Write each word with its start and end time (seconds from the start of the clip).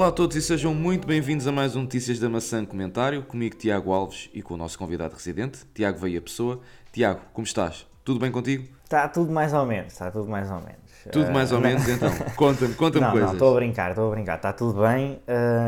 Olá 0.00 0.08
a 0.08 0.12
todos 0.12 0.34
e 0.34 0.40
sejam 0.40 0.74
muito 0.74 1.06
bem-vindos 1.06 1.46
a 1.46 1.52
mais 1.52 1.76
um 1.76 1.82
Notícias 1.82 2.18
da 2.18 2.26
Maçã 2.26 2.64
Comentário, 2.64 3.22
comigo 3.22 3.54
Tiago 3.54 3.92
Alves 3.92 4.30
e 4.32 4.40
com 4.40 4.54
o 4.54 4.56
nosso 4.56 4.78
convidado 4.78 5.14
residente, 5.14 5.58
Tiago 5.74 5.98
Veia 5.98 6.22
Pessoa. 6.22 6.58
Tiago, 6.90 7.20
como 7.34 7.46
estás? 7.46 7.86
Tudo 8.02 8.18
bem 8.18 8.32
contigo? 8.32 8.66
Está 8.82 9.06
tudo 9.08 9.30
mais 9.30 9.52
ou 9.52 9.66
menos, 9.66 9.92
está 9.92 10.10
tudo 10.10 10.26
mais 10.26 10.50
ou 10.50 10.56
menos. 10.56 10.80
Tudo 11.12 11.30
mais 11.30 11.52
ou 11.52 11.58
uh, 11.58 11.60
menos, 11.60 11.86
então. 11.86 12.10
Conta-me, 12.34 12.74
conta-me 12.76 13.04
não, 13.04 13.10
coisas. 13.10 13.28
Não, 13.28 13.34
estou 13.34 13.52
a 13.52 13.54
brincar, 13.56 13.90
estou 13.90 14.08
a 14.08 14.14
brincar, 14.14 14.36
está 14.36 14.52
tudo 14.54 14.80
bem 14.80 15.20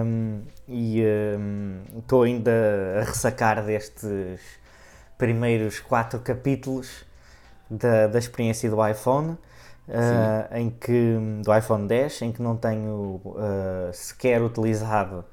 um, 0.02 0.40
e 0.66 1.02
estou 1.98 2.20
um, 2.20 2.24
ainda 2.24 3.02
a 3.02 3.04
ressacar 3.04 3.62
destes 3.62 4.40
primeiros 5.18 5.78
quatro 5.78 6.18
capítulos 6.20 7.04
da, 7.68 8.06
da 8.06 8.18
experiência 8.18 8.70
do 8.70 8.88
iPhone 8.88 9.36
uh, 9.88 10.56
em 10.56 10.70
que, 10.70 11.16
do 11.44 11.56
iPhone 11.56 11.86
10, 11.86 12.22
em 12.22 12.32
que 12.32 12.42
não 12.42 12.56
tenho 12.56 13.20
uh, 13.24 13.92
sequer 13.92 14.42
utilizado 14.42 15.24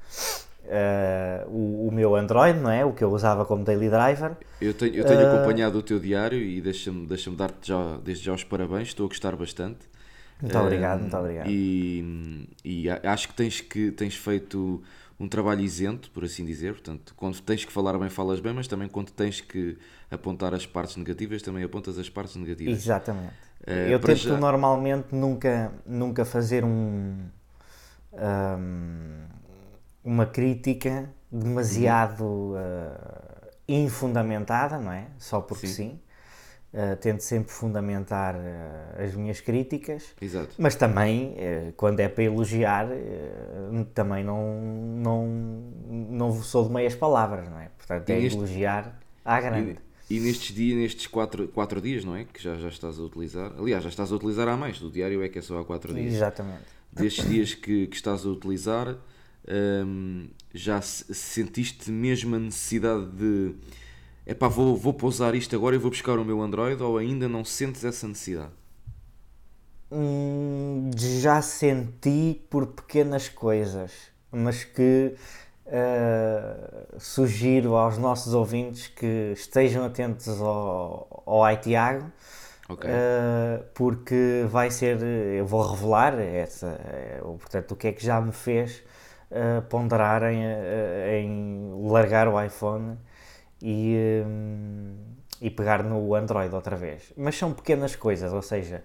Uh, 0.70 1.50
o, 1.50 1.88
o, 1.88 1.92
meu 1.92 2.14
Android, 2.14 2.56
não 2.60 2.70
é? 2.70 2.84
O 2.84 2.92
que 2.92 3.02
eu 3.02 3.10
usava 3.10 3.44
como 3.44 3.64
daily 3.64 3.90
driver. 3.90 4.36
Eu 4.60 4.72
tenho, 4.72 4.94
eu 4.94 5.04
tenho 5.04 5.22
uh... 5.22 5.34
acompanhado 5.34 5.76
o 5.76 5.82
teu 5.82 5.98
diário 5.98 6.38
e 6.38 6.60
deixa-me 6.60 7.08
deixa 7.08 7.28
dar-te 7.32 7.68
já, 7.68 7.96
desde 8.04 8.26
já 8.26 8.32
os 8.32 8.44
parabéns, 8.44 8.88
estou 8.88 9.06
a 9.06 9.08
gostar 9.08 9.34
bastante. 9.34 9.80
Muito 10.40 10.56
uh, 10.56 10.62
obrigado, 10.62 11.00
muito 11.00 11.16
obrigado. 11.16 11.50
E, 11.50 12.46
e, 12.64 12.88
acho 12.88 13.28
que 13.28 13.34
tens, 13.34 13.60
que 13.60 13.90
tens 13.90 14.14
feito 14.14 14.80
um 15.20 15.28
trabalho 15.28 15.60
isento, 15.60 16.10
por 16.10 16.24
assim 16.24 16.46
dizer. 16.46 16.72
Portanto, 16.72 17.14
quando 17.14 17.38
tens 17.42 17.64
que 17.64 17.70
falar 17.70 17.98
bem, 17.98 18.08
falas 18.08 18.40
bem, 18.40 18.54
mas 18.54 18.66
também 18.66 18.88
quando 18.88 19.10
tens 19.10 19.42
que 19.42 19.76
apontar 20.10 20.54
as 20.54 20.64
partes 20.64 20.96
negativas, 20.96 21.42
também 21.42 21.62
apontas 21.62 21.98
as 21.98 22.08
partes 22.08 22.34
negativas. 22.36 22.78
Exatamente. 22.78 23.34
Uh, 23.66 23.70
eu 23.90 24.00
tento 24.00 24.16
já... 24.16 24.38
normalmente 24.38 25.14
nunca, 25.14 25.70
nunca 25.84 26.24
fazer 26.24 26.64
um, 26.64 27.18
um 28.12 29.20
uma 30.02 30.24
crítica 30.24 31.12
demasiado 31.30 32.24
uh, 32.24 33.50
infundamentada, 33.68 34.78
não 34.78 34.90
é? 34.90 35.08
Só 35.18 35.40
porque 35.42 35.66
sim. 35.66 35.90
sim. 35.90 36.00
Uh, 36.72 36.94
tento 37.00 37.20
sempre 37.22 37.50
fundamentar 37.50 38.36
uh, 38.36 39.02
as 39.02 39.12
minhas 39.12 39.40
críticas, 39.40 40.14
Exato. 40.22 40.54
mas 40.56 40.76
também, 40.76 41.34
uh, 41.34 41.72
quando 41.76 41.98
é 41.98 42.08
para 42.08 42.22
elogiar, 42.22 42.86
também 43.92 44.22
não, 44.22 44.60
não, 44.62 45.26
não 45.88 46.32
sou 46.42 46.68
de 46.68 46.72
meias 46.72 46.94
palavras, 46.94 47.48
não 47.48 47.58
é? 47.58 47.70
Portanto, 47.76 48.08
é 48.10 48.20
neste... 48.20 48.38
elogiar 48.38 49.00
à 49.24 49.40
grande. 49.40 49.78
E, 50.08 50.16
e, 50.16 50.20
nestes 50.20 50.54
dias, 50.54 50.78
nestes 50.78 51.06
quatro, 51.08 51.48
quatro 51.48 51.80
dias, 51.80 52.04
não 52.04 52.14
é? 52.14 52.24
Que 52.24 52.40
já, 52.40 52.54
já 52.54 52.68
estás 52.68 53.00
a 53.00 53.02
utilizar, 53.02 53.52
aliás, 53.58 53.82
já 53.82 53.88
estás 53.88 54.12
a 54.12 54.14
utilizar 54.14 54.46
há 54.46 54.56
mais, 54.56 54.78
do 54.78 54.92
diário 54.92 55.24
é 55.24 55.28
que 55.28 55.40
é 55.40 55.42
só 55.42 55.58
há 55.58 55.64
quatro 55.64 55.92
dias. 55.92 56.14
Exatamente. 56.14 56.62
Destes 56.92 57.28
dias 57.28 57.52
que, 57.52 57.88
que 57.88 57.96
estás 57.96 58.24
a 58.24 58.28
utilizar, 58.28 58.96
um, 59.84 60.28
já 60.54 60.80
sentiste 60.80 61.90
mesmo 61.90 62.36
a 62.36 62.38
necessidade 62.38 63.06
de 63.10 63.54
epá, 64.26 64.48
vou, 64.48 64.76
vou 64.76 64.94
pousar 64.94 65.34
isto 65.34 65.54
agora 65.56 65.74
e 65.74 65.78
vou 65.78 65.90
buscar 65.90 66.18
o 66.18 66.24
meu 66.24 66.40
Android 66.40 66.82
ou 66.82 66.98
ainda 66.98 67.28
não 67.28 67.44
sentes 67.44 67.84
essa 67.84 68.06
necessidade? 68.06 68.52
Hum, 69.92 70.90
já 70.96 71.42
senti 71.42 72.40
por 72.48 72.68
pequenas 72.68 73.28
coisas, 73.28 73.92
mas 74.30 74.62
que 74.62 75.16
uh, 75.66 77.00
sugiro 77.00 77.74
aos 77.74 77.98
nossos 77.98 78.32
ouvintes 78.32 78.86
que 78.86 79.32
estejam 79.34 79.84
atentos 79.84 80.28
ao, 80.40 81.22
ao 81.26 81.50
iTiago. 81.50 82.10
Okay. 82.68 82.88
Uh, 82.88 83.64
porque 83.74 84.44
vai 84.48 84.70
ser, 84.70 85.02
eu 85.02 85.44
vou 85.44 85.72
revelar 85.72 86.16
essa, 86.20 86.80
eh, 86.84 87.18
portanto, 87.20 87.72
o 87.72 87.76
que 87.76 87.88
é 87.88 87.92
que 87.92 88.04
já 88.06 88.20
me 88.20 88.30
fez 88.30 88.80
uh, 89.32 89.60
ponderar 89.62 90.22
em, 90.22 90.40
em, 91.24 91.90
largar 91.90 92.28
o 92.28 92.40
iPhone 92.40 92.96
e, 93.62 94.22
um, 94.26 94.94
e 95.40 95.50
pegar 95.50 95.82
no 95.82 96.14
Android 96.14 96.54
outra 96.54 96.76
vez. 96.76 97.12
Mas 97.16 97.36
são 97.36 97.52
pequenas 97.52 97.96
coisas, 97.96 98.32
ou 98.32 98.42
seja, 98.42 98.84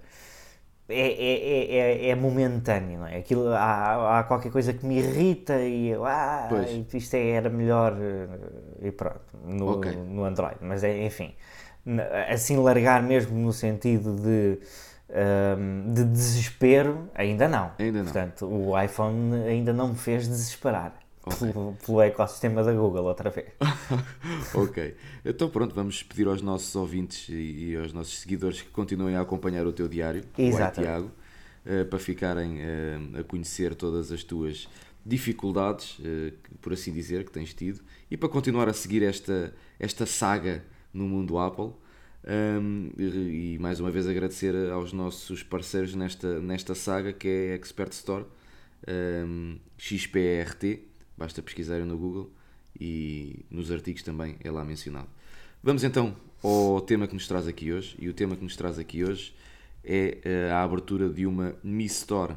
é, 0.88 1.08
é, 1.08 1.76
é, 1.76 2.10
é 2.10 2.16
momentâneo, 2.16 3.00
não 3.00 3.08
é? 3.08 3.18
Aquilo, 3.18 3.50
há, 3.50 4.20
há 4.20 4.24
qualquer 4.24 4.52
coisa 4.52 4.74
que 4.74 4.86
me 4.86 5.00
irrita 5.00 5.60
e 5.62 5.90
eu, 5.90 6.06
ah, 6.06 6.50
isto 6.94 7.16
era 7.16 7.50
melhor 7.50 7.98
e 8.82 8.92
pronto, 8.92 9.22
no, 9.44 9.78
okay. 9.78 9.96
no 9.96 10.24
Android. 10.24 10.58
Mas 10.62 10.84
é, 10.84 11.06
enfim, 11.06 11.34
assim 12.30 12.58
largar 12.58 13.02
mesmo 13.02 13.38
no 13.38 13.52
sentido 13.52 14.16
de 14.16 14.60
um, 15.10 15.94
de 15.94 16.04
desespero, 16.04 17.10
ainda 17.14 17.48
não. 17.48 17.72
Ainda 17.80 18.00
não. 18.00 18.06
Portanto, 18.06 18.46
o 18.46 18.80
iPhone 18.80 19.36
ainda 19.48 19.74
não 19.74 19.90
me 19.90 19.96
fez 19.96 20.28
desesperar. 20.28 20.94
Okay. 21.26 21.52
Pelo, 21.52 21.78
pelo, 21.84 22.02
ecossistema 22.02 22.64
da 22.64 22.72
Google, 22.72 23.06
outra 23.06 23.30
vez. 23.32 23.48
ok. 24.54 24.96
Então, 25.24 25.50
pronto, 25.50 25.74
vamos 25.74 26.04
pedir 26.04 26.28
aos 26.28 26.42
nossos 26.42 26.76
ouvintes 26.76 27.28
e, 27.30 27.72
e 27.72 27.76
aos 27.76 27.92
nossos 27.92 28.20
seguidores 28.20 28.62
que 28.62 28.70
continuem 28.70 29.16
a 29.16 29.22
acompanhar 29.22 29.66
o 29.66 29.74
teu 29.74 29.88
diário, 29.88 30.24
Exato. 30.38 30.80
o 30.80 30.84
Tiago, 30.84 31.12
uh, 31.66 31.86
para 31.86 32.00
ficarem 32.00 32.60
uh, 32.60 33.20
a 33.20 33.24
conhecer 33.24 33.74
todas 33.74 34.12
as 34.12 34.24
tuas 34.24 34.68
dificuldades, 35.04 35.98
uh, 36.00 36.32
por 36.62 36.74
assim 36.74 36.94
dizer, 36.94 37.26
que 37.26 37.32
tens 37.32 37.54
tido, 37.54 37.82
e 38.10 38.16
para 38.16 38.30
continuar 38.30 38.70
a 38.70 38.74
seguir 38.74 39.02
esta, 39.02 39.54
esta 39.80 40.06
saga 40.06 40.64
no 40.94 41.08
mundo 41.08 41.40
Apple. 41.40 41.72
Um, 42.28 42.90
e, 42.98 43.54
e, 43.54 43.60
mais 43.60 43.80
uma 43.80 43.92
vez 43.92 44.08
agradecer 44.08 44.56
aos 44.72 44.92
nossos 44.92 45.44
parceiros 45.44 45.94
nesta, 45.94 46.40
nesta 46.40 46.74
saga 46.74 47.14
que 47.14 47.28
é 47.28 47.52
a 47.52 47.56
Expert 47.56 47.92
Store 47.92 48.26
um, 48.88 49.58
XPRT, 49.78 50.82
basta 51.18 51.42
pesquisarem 51.42 51.86
no 51.86 51.98
Google 51.98 52.32
e 52.80 53.46
nos 53.50 53.72
artigos 53.72 54.04
também 54.04 54.36
é 54.44 54.52
lá 54.52 54.64
mencionado. 54.64 55.08
Vamos 55.64 55.84
então 55.84 56.16
ao 56.44 56.82
tema 56.82 57.08
que 57.08 57.14
nos 57.14 57.28
traz 57.28 57.48
aqui 57.48 57.72
hoje, 57.74 57.96
e 58.00 58.08
o 58.08 58.14
tema 58.14 58.36
que 58.36 58.44
nos 58.44 58.56
traz 58.56 58.78
aqui 58.78 59.04
hoje 59.04 59.34
é 59.84 60.20
eh, 60.24 60.52
a 60.52 60.64
abertura 60.64 61.10
de 61.10 61.26
uma 61.26 61.56
Mi 61.64 61.86
Store 61.86 62.36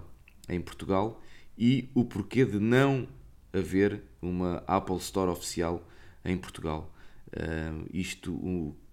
em 0.49 0.61
Portugal 0.61 1.21
e 1.57 1.89
o 1.95 2.05
porquê 2.05 2.45
de 2.45 2.59
não 2.59 3.07
haver 3.53 4.03
uma 4.23 4.63
Apple 4.67 4.97
Store 4.97 5.31
oficial 5.31 5.87
em 6.25 6.37
Portugal. 6.37 6.93
Uh, 7.29 7.87
isto, 7.93 8.33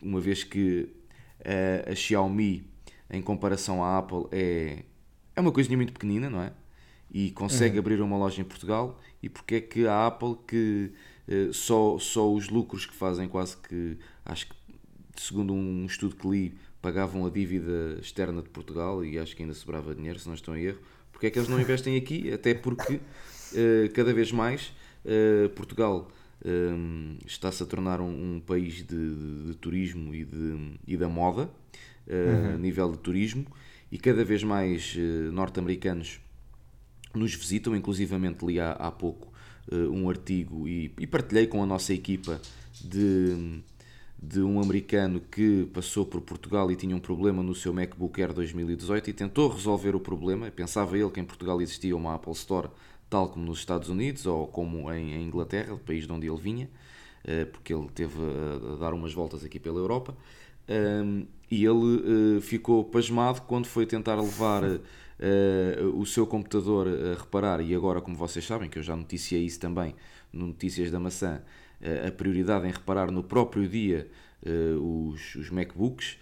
uma 0.01 0.19
vez 0.19 0.43
que 0.43 0.89
uh, 1.39 1.91
a 1.91 1.95
Xiaomi, 1.95 2.67
em 3.09 3.21
comparação 3.21 3.83
à 3.83 3.97
Apple, 3.97 4.25
é, 4.31 4.83
é 5.35 5.41
uma 5.41 5.51
coisinha 5.51 5.77
muito 5.77 5.93
pequenina, 5.93 6.29
não 6.29 6.41
é? 6.41 6.51
E 7.15 7.31
consegue 7.31 7.75
uhum. 7.75 7.79
abrir 7.79 8.01
uma 8.01 8.17
loja 8.17 8.41
em 8.41 8.43
Portugal. 8.43 8.99
E 9.23 9.29
porque 9.29 9.55
é 9.55 9.61
que 9.61 9.87
a 9.87 10.07
Apple, 10.07 10.35
que 10.45 10.91
uh, 11.27 11.53
só, 11.53 11.97
só 11.97 12.31
os 12.31 12.49
lucros 12.49 12.85
que 12.85 12.93
fazem, 12.93 13.27
quase 13.29 13.55
que, 13.57 13.97
acho 14.25 14.47
que, 14.49 14.55
segundo 15.15 15.53
um 15.53 15.85
estudo 15.85 16.15
que 16.15 16.27
li, 16.27 16.53
pagavam 16.81 17.25
a 17.25 17.29
dívida 17.29 17.97
externa 18.01 18.41
de 18.41 18.49
Portugal 18.49 19.03
e 19.03 19.17
acho 19.17 19.33
que 19.35 19.43
ainda 19.43 19.55
sobrava 19.55 19.95
dinheiro, 19.95 20.19
se 20.19 20.27
não 20.27 20.35
estou 20.35 20.55
em 20.57 20.65
erro, 20.65 20.79
porque 21.11 21.27
é 21.27 21.29
que 21.31 21.39
eles 21.39 21.47
não 21.47 21.59
investem 21.59 21.95
aqui? 21.95 22.29
Até 22.33 22.53
porque 22.53 22.99
cada 23.95 24.13
vez 24.13 24.31
mais 24.31 24.71
Portugal 25.55 26.11
um, 26.45 27.17
está-se 27.25 27.63
a 27.63 27.65
tornar 27.65 28.01
um, 28.01 28.35
um 28.35 28.39
país 28.39 28.75
de, 28.75 28.85
de, 28.85 29.43
de, 29.47 29.55
turismo 29.55 30.13
e, 30.13 30.23
de, 30.23 30.73
e 30.87 30.97
da 30.97 31.07
moda, 31.07 31.49
uh, 32.07 32.11
uhum. 32.11 32.55
a 32.55 32.57
nível 32.57 32.91
de 32.91 32.99
turismo, 32.99 33.45
e 33.91 33.97
cada 33.97 34.23
vez 34.23 34.43
mais 34.43 34.95
uh, 34.95 35.31
norte-americanos 35.31 36.19
nos 37.17 37.33
visitam, 37.33 37.75
inclusivamente 37.75 38.45
li 38.45 38.59
há, 38.59 38.71
há 38.71 38.91
pouco 38.91 39.31
uh, 39.71 39.91
um 39.91 40.09
artigo 40.09 40.67
e, 40.67 40.91
e, 40.99 41.07
partilhei 41.07 41.47
com 41.47 41.61
a 41.61 41.65
nossa 41.65 41.93
equipa 41.93 42.41
de, 42.83 43.61
de 44.21 44.41
um 44.41 44.61
americano 44.61 45.19
que 45.19 45.67
passou 45.73 46.05
por 46.05 46.21
Portugal 46.21 46.71
e 46.71 46.75
tinha 46.75 46.95
um 46.95 46.99
problema 46.99 47.41
no 47.41 47.55
seu 47.55 47.73
MacBook 47.73 48.21
Air 48.21 48.33
2018 48.33 49.09
e 49.09 49.13
tentou 49.13 49.49
resolver 49.49 49.95
o 49.95 49.99
problema. 49.99 50.49
Pensava 50.51 50.97
ele 50.97 51.09
que 51.09 51.19
em 51.19 51.25
Portugal 51.25 51.61
existia 51.61 51.95
uma 51.95 52.15
Apple 52.15 52.33
Store 52.33 52.69
tal 53.09 53.29
como 53.29 53.45
nos 53.45 53.59
Estados 53.59 53.89
Unidos 53.89 54.25
ou 54.25 54.47
como 54.47 54.91
em, 54.91 55.23
Inglaterra, 55.23 55.73
o 55.73 55.79
país 55.79 56.05
de 56.05 56.11
onde 56.11 56.27
ele 56.27 56.37
vinha, 56.37 56.69
porque 57.51 57.73
ele 57.73 57.87
teve 57.93 58.15
a, 58.19 58.75
dar 58.75 58.93
umas 58.93 59.13
voltas 59.13 59.43
aqui 59.43 59.59
pela 59.59 59.79
Europa. 59.79 60.15
Ehm, 60.67 61.23
e 61.49 61.63
ele 61.63 62.37
eh, 62.37 62.41
ficou 62.41 62.83
pasmado 62.83 63.41
quando 63.41 63.67
foi 63.67 63.85
tentar 63.85 64.15
levar 64.15 64.63
eh, 65.19 65.79
o 65.93 66.05
seu 66.05 66.25
computador 66.25 66.87
a 66.87 67.19
reparar. 67.19 67.61
E 67.61 67.75
agora, 67.75 68.01
como 68.01 68.15
vocês 68.15 68.45
sabem, 68.45 68.69
que 68.69 68.79
eu 68.79 68.83
já 68.83 68.95
noticiei 68.95 69.43
isso 69.43 69.59
também 69.59 69.95
no 70.33 70.47
Notícias 70.47 70.91
da 70.91 70.99
Maçã, 70.99 71.41
a 72.05 72.11
prioridade 72.11 72.67
em 72.67 72.71
reparar 72.71 73.11
no 73.11 73.23
próprio 73.23 73.67
dia 73.67 74.07
os, 74.81 75.35
os 75.35 75.49
MacBooks, 75.49 76.17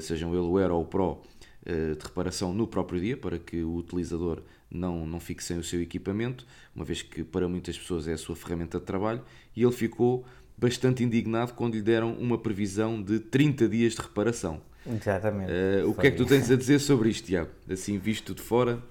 sejam 0.00 0.30
ele 0.32 0.46
o 0.46 0.58
Air 0.58 0.70
ou 0.70 0.82
o 0.82 0.84
Pro, 0.84 1.22
de 1.68 2.04
reparação 2.04 2.54
no 2.54 2.66
próprio 2.66 3.00
dia, 3.00 3.16
para 3.16 3.38
que 3.38 3.62
o 3.62 3.74
utilizador 3.76 4.42
não, 4.70 5.06
não 5.06 5.20
fique 5.20 5.42
sem 5.42 5.58
o 5.58 5.64
seu 5.64 5.80
equipamento, 5.80 6.46
uma 6.74 6.84
vez 6.84 7.02
que 7.02 7.22
para 7.22 7.48
muitas 7.48 7.78
pessoas 7.78 8.08
é 8.08 8.14
a 8.14 8.18
sua 8.18 8.36
ferramenta 8.36 8.78
de 8.78 8.84
trabalho, 8.84 9.22
e 9.54 9.62
ele 9.62 9.72
ficou 9.72 10.24
bastante 10.56 11.04
indignado 11.04 11.54
quando 11.54 11.74
lhe 11.74 11.82
deram 11.82 12.12
uma 12.14 12.36
previsão 12.36 13.00
de 13.02 13.20
30 13.20 13.68
dias 13.68 13.94
de 13.94 14.00
reparação. 14.00 14.60
Exatamente. 14.86 15.52
Uh, 15.52 15.90
o 15.90 15.94
que 15.94 16.06
é 16.06 16.10
que 16.10 16.16
tu 16.16 16.26
tens 16.26 16.50
a 16.50 16.56
dizer 16.56 16.78
sobre 16.80 17.10
isto, 17.10 17.26
Tiago? 17.26 17.50
Assim, 17.70 17.98
visto 17.98 18.34
de 18.34 18.42
fora, 18.42 18.82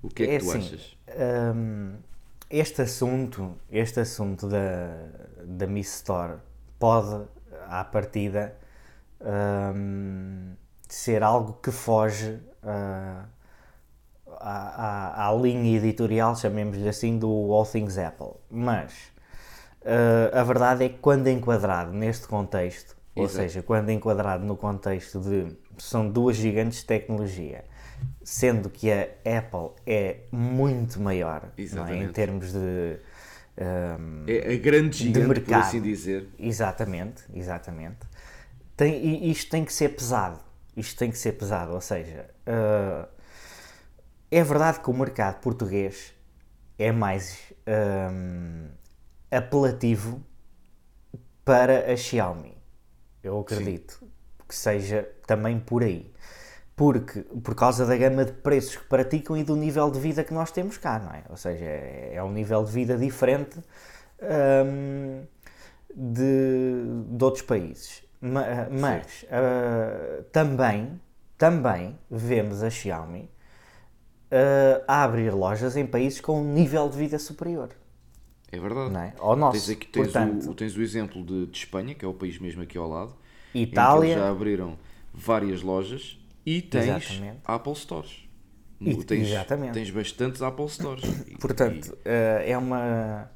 o 0.00 0.08
que 0.08 0.22
é, 0.22 0.34
é 0.34 0.38
que 0.38 0.44
tu 0.44 0.50
assim, 0.50 0.58
achas? 0.58 0.96
Hum, 1.54 1.94
este 2.48 2.82
assunto, 2.82 3.54
este 3.70 4.00
assunto 4.00 4.48
da, 4.48 5.08
da 5.44 5.66
Miss 5.66 5.96
Store 5.96 6.38
pode, 6.78 7.26
à 7.66 7.84
partida, 7.84 8.56
ser 10.92 11.22
algo 11.22 11.54
que 11.54 11.70
foge 11.70 12.38
uh, 12.62 13.24
à, 14.38 15.24
à, 15.24 15.28
à, 15.28 15.34
linha 15.34 15.76
editorial, 15.76 16.36
chamemos-lhe 16.36 16.86
assim, 16.86 17.18
do 17.18 17.28
All 17.52 17.64
Things 17.64 17.96
Apple. 17.96 18.34
Mas 18.50 18.92
uh, 19.80 20.36
a 20.36 20.42
verdade 20.42 20.84
é 20.84 20.88
que 20.90 20.98
quando 20.98 21.28
enquadrado 21.28 21.92
neste 21.92 22.26
contexto, 22.26 22.94
Exato. 23.16 23.20
ou 23.20 23.28
seja, 23.28 23.62
quando 23.62 23.90
enquadrado 23.90 24.44
no 24.44 24.54
contexto 24.54 25.18
de 25.18 25.56
são 25.78 26.10
duas 26.10 26.36
gigantes 26.36 26.80
de 26.80 26.84
tecnologia, 26.84 27.64
sendo 28.22 28.68
que 28.68 28.92
a 28.92 29.08
Apple 29.38 29.70
é 29.86 30.18
muito 30.30 31.00
maior 31.00 31.48
é? 31.56 31.96
em 31.96 32.08
termos 32.08 32.52
de 32.52 32.98
um, 33.56 34.24
é 34.26 34.54
a 34.54 34.58
grande 34.58 34.98
gigante, 34.98 35.26
mercado. 35.26 35.46
por 35.46 35.68
assim 35.68 35.80
dizer. 35.80 36.28
Exatamente, 36.38 37.22
exatamente. 37.34 37.98
Tem, 38.76 39.02
e 39.02 39.30
isto 39.30 39.50
tem 39.50 39.64
que 39.64 39.72
ser 39.72 39.90
pesado. 39.90 40.51
Isto 40.76 40.98
tem 40.98 41.10
que 41.10 41.18
ser 41.18 41.32
pesado, 41.32 41.72
ou 41.72 41.80
seja, 41.80 42.30
uh, 42.46 43.06
é 44.30 44.42
verdade 44.42 44.80
que 44.80 44.88
o 44.88 44.94
mercado 44.94 45.40
português 45.40 46.14
é 46.78 46.90
mais 46.90 47.52
um, 48.10 48.68
apelativo 49.30 50.22
para 51.44 51.92
a 51.92 51.96
Xiaomi. 51.96 52.56
Eu 53.22 53.38
acredito 53.38 53.98
Sim. 54.00 54.10
que 54.48 54.54
seja 54.54 55.08
também 55.26 55.60
por 55.60 55.82
aí. 55.82 56.12
Porque, 56.74 57.20
por 57.20 57.54
causa 57.54 57.84
da 57.84 57.96
gama 57.96 58.24
de 58.24 58.32
preços 58.32 58.76
que 58.76 58.84
praticam 58.84 59.36
e 59.36 59.44
do 59.44 59.54
nível 59.54 59.90
de 59.90 60.00
vida 60.00 60.24
que 60.24 60.32
nós 60.32 60.50
temos 60.50 60.78
cá, 60.78 60.98
não 60.98 61.12
é? 61.12 61.24
Ou 61.28 61.36
seja, 61.36 61.64
é, 61.64 62.12
é 62.14 62.22
um 62.22 62.32
nível 62.32 62.64
de 62.64 62.72
vida 62.72 62.96
diferente 62.96 63.60
um, 64.22 65.24
de, 65.94 67.16
de 67.16 67.24
outros 67.24 67.42
países. 67.42 68.01
Mas 68.22 69.24
uh, 69.24 70.22
também, 70.30 71.00
também 71.36 71.98
vemos 72.08 72.62
a 72.62 72.70
Xiaomi 72.70 73.28
uh, 74.32 74.84
a 74.86 75.02
abrir 75.02 75.34
lojas 75.34 75.76
em 75.76 75.84
países 75.84 76.20
com 76.20 76.40
um 76.40 76.44
nível 76.44 76.88
de 76.88 76.96
vida 76.96 77.18
superior. 77.18 77.70
É 78.52 78.60
verdade. 78.60 78.92
Não 78.92 79.00
é? 79.00 79.14
Ao 79.18 79.34
nosso. 79.34 79.66
Tens, 79.66 79.70
aqui, 79.70 79.86
tens, 79.86 80.02
Portanto, 80.04 80.50
o, 80.50 80.54
tens 80.54 80.76
o 80.76 80.82
exemplo 80.82 81.24
de, 81.24 81.46
de, 81.46 81.58
Espanha, 81.58 81.94
que 81.94 82.04
é 82.04 82.08
o 82.08 82.14
país 82.14 82.38
mesmo 82.38 82.62
aqui 82.62 82.78
ao 82.78 82.88
lado. 82.88 83.16
Itália. 83.54 84.14
já 84.14 84.30
abriram 84.30 84.78
várias 85.12 85.60
lojas 85.62 86.18
e 86.46 86.62
tens 86.62 86.84
Exatamente. 86.84 87.40
Apple 87.44 87.74
Stores. 87.74 88.22
E, 88.80 89.04
tens, 89.04 89.28
exatamente. 89.28 89.74
tens 89.74 89.90
bastantes 89.90 90.42
Apple 90.42 90.68
Stores. 90.68 91.04
Portanto, 91.40 91.96
e... 92.04 92.08
uh, 92.08 92.50
é 92.50 92.58
uma. 92.58 93.30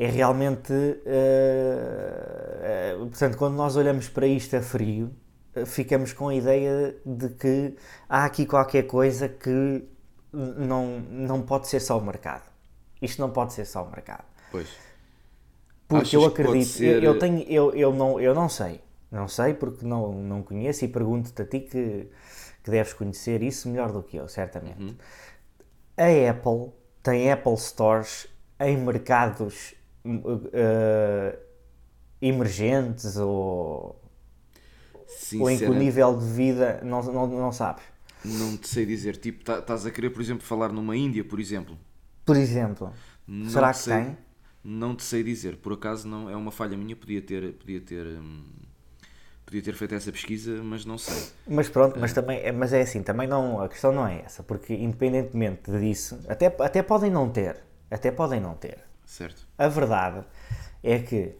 É 0.00 0.06
realmente. 0.06 0.72
Uh, 0.72 1.02
uh, 3.02 3.08
portanto, 3.08 3.36
quando 3.36 3.56
nós 3.56 3.74
olhamos 3.74 4.08
para 4.08 4.28
isto 4.28 4.54
a 4.54 4.62
frio, 4.62 5.10
ficamos 5.66 6.12
com 6.12 6.28
a 6.28 6.34
ideia 6.36 6.94
de 7.04 7.30
que 7.30 7.74
há 8.08 8.24
aqui 8.24 8.46
qualquer 8.46 8.84
coisa 8.84 9.28
que 9.28 9.84
não, 10.32 11.00
não 11.00 11.42
pode 11.42 11.66
ser 11.66 11.80
só 11.80 11.98
o 11.98 12.00
mercado. 12.00 12.48
Isto 13.02 13.20
não 13.20 13.30
pode 13.30 13.52
ser 13.52 13.64
só 13.64 13.82
o 13.82 13.90
mercado. 13.90 14.24
Pois. 14.52 14.68
Porque 15.88 16.02
Achas 16.02 16.12
eu 16.12 16.24
acredito, 16.26 16.68
ser... 16.68 17.02
eu, 17.02 17.14
eu, 17.14 17.18
tenho, 17.18 17.42
eu, 17.48 17.74
eu, 17.74 17.92
não, 17.92 18.20
eu 18.20 18.32
não 18.34 18.48
sei, 18.48 18.80
não 19.10 19.26
sei 19.26 19.54
porque 19.54 19.84
não, 19.84 20.12
não 20.12 20.42
conheço 20.42 20.84
e 20.84 20.88
pergunto-te 20.88 21.42
a 21.42 21.44
ti 21.44 21.60
que, 21.60 22.08
que 22.62 22.70
deves 22.70 22.92
conhecer 22.92 23.42
isso 23.42 23.68
melhor 23.68 23.90
do 23.90 24.02
que 24.02 24.16
eu, 24.16 24.28
certamente. 24.28 24.80
Uhum. 24.80 24.96
A 25.96 26.30
Apple 26.30 26.72
tem 27.02 27.32
Apple 27.32 27.56
Stores 27.56 28.28
em 28.60 28.76
mercados 28.76 29.74
uh, 30.16 31.38
emergentes 32.20 33.16
ou, 33.16 34.00
ou 35.40 35.50
em 35.50 35.58
que 35.58 35.64
o 35.64 35.74
nível 35.74 36.16
de 36.18 36.26
vida 36.26 36.80
não, 36.82 37.02
não, 37.02 37.26
não 37.26 37.52
sabes. 37.52 37.82
Não 38.24 38.56
te 38.56 38.68
sei 38.68 38.84
dizer. 38.84 39.16
Tipo, 39.16 39.44
tá, 39.44 39.58
estás 39.58 39.86
a 39.86 39.90
querer, 39.90 40.10
por 40.10 40.20
exemplo, 40.20 40.44
falar 40.44 40.72
numa 40.72 40.96
Índia, 40.96 41.24
por 41.24 41.38
exemplo. 41.38 41.78
Por 42.24 42.36
exemplo. 42.36 42.92
Não 43.26 43.48
Será 43.48 43.72
que 43.72 43.78
sei, 43.78 43.94
tem? 43.94 44.18
Não 44.64 44.94
te 44.96 45.02
sei 45.02 45.22
dizer. 45.22 45.56
Por 45.56 45.72
acaso 45.72 46.08
não 46.08 46.28
é 46.28 46.36
uma 46.36 46.50
falha 46.50 46.76
minha. 46.76 46.96
Podia 46.96 47.22
ter, 47.22 47.52
podia 47.54 47.80
ter, 47.80 48.06
hum, 48.06 48.44
podia 49.46 49.62
ter 49.62 49.74
feito 49.74 49.94
essa 49.94 50.10
pesquisa, 50.10 50.62
mas 50.62 50.84
não 50.84 50.98
sei. 50.98 51.22
Mas 51.46 51.68
pronto, 51.68 51.96
é. 51.96 52.00
mas 52.00 52.12
também, 52.12 52.40
é, 52.40 52.52
mas 52.52 52.72
é 52.72 52.82
assim. 52.82 53.02
Também 53.02 53.28
não. 53.28 53.62
A 53.62 53.68
questão 53.68 53.92
não 53.92 54.06
é 54.06 54.22
essa, 54.24 54.42
porque 54.42 54.74
independentemente 54.74 55.70
disso, 55.78 56.18
até 56.28 56.46
até 56.46 56.82
podem 56.82 57.10
não 57.10 57.30
ter, 57.30 57.62
até 57.90 58.10
podem 58.10 58.40
não 58.40 58.54
ter. 58.54 58.78
Certo. 59.06 59.47
A 59.58 59.68
verdade 59.68 60.24
é 60.82 60.98
que 61.00 61.34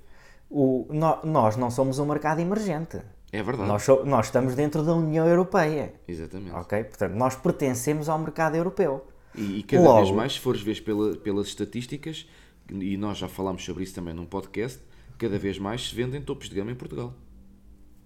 o, 0.51 0.87
no, 0.91 1.21
nós 1.25 1.57
não 1.57 1.71
somos 1.71 1.99
um 1.99 2.07
mercado 2.07 2.41
emergente. 2.41 3.01
É 3.31 3.43
verdade. 3.43 3.69
Nós, 3.69 3.87
nós 4.05 4.27
estamos 4.27 4.55
dentro 4.55 4.83
da 4.83 4.95
União 4.95 5.27
Europeia. 5.27 5.95
Exatamente. 6.07 6.53
Ok? 6.53 6.85
Portanto, 6.85 7.13
nós 7.13 7.37
pertencemos 7.37 8.09
ao 8.09 8.19
mercado 8.19 8.57
europeu. 8.57 9.07
E, 9.35 9.61
e 9.61 9.63
cada 9.63 9.83
Logo, 9.83 10.03
vez 10.03 10.11
mais, 10.11 10.33
se 10.33 10.41
fores 10.41 10.63
ver 10.63 10.83
pela, 10.83 11.17
pelas 11.17 11.47
estatísticas, 11.47 12.27
e 12.71 12.97
nós 12.97 13.19
já 13.19 13.29
falámos 13.29 13.65
sobre 13.65 13.85
isso 13.85 13.95
também 13.95 14.15
num 14.15 14.27
podcast, 14.27 14.81
cada 15.19 15.39
vez 15.39 15.59
mais 15.59 15.89
se 15.89 15.95
vendem 15.95 16.21
topos 16.21 16.49
de 16.49 16.57
gama 16.57 16.73
em 16.73 16.75
Portugal. 16.75 17.15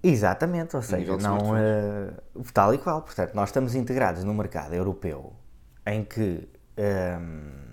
Exatamente, 0.03 0.75
ou 0.75 0.83
seja, 0.83 1.17
não 1.17 1.53
uh, 1.53 2.45
tal 2.53 2.75
e 2.75 2.79
qual. 2.79 3.03
Portanto, 3.03 3.35
nós 3.35 3.51
estamos 3.51 3.77
integrados 3.77 4.25
no 4.25 4.35
mercado 4.35 4.75
europeu 4.75 5.33
em 5.87 6.05
que 6.05 6.49
um, 6.77 6.83
ehm, 6.83 7.72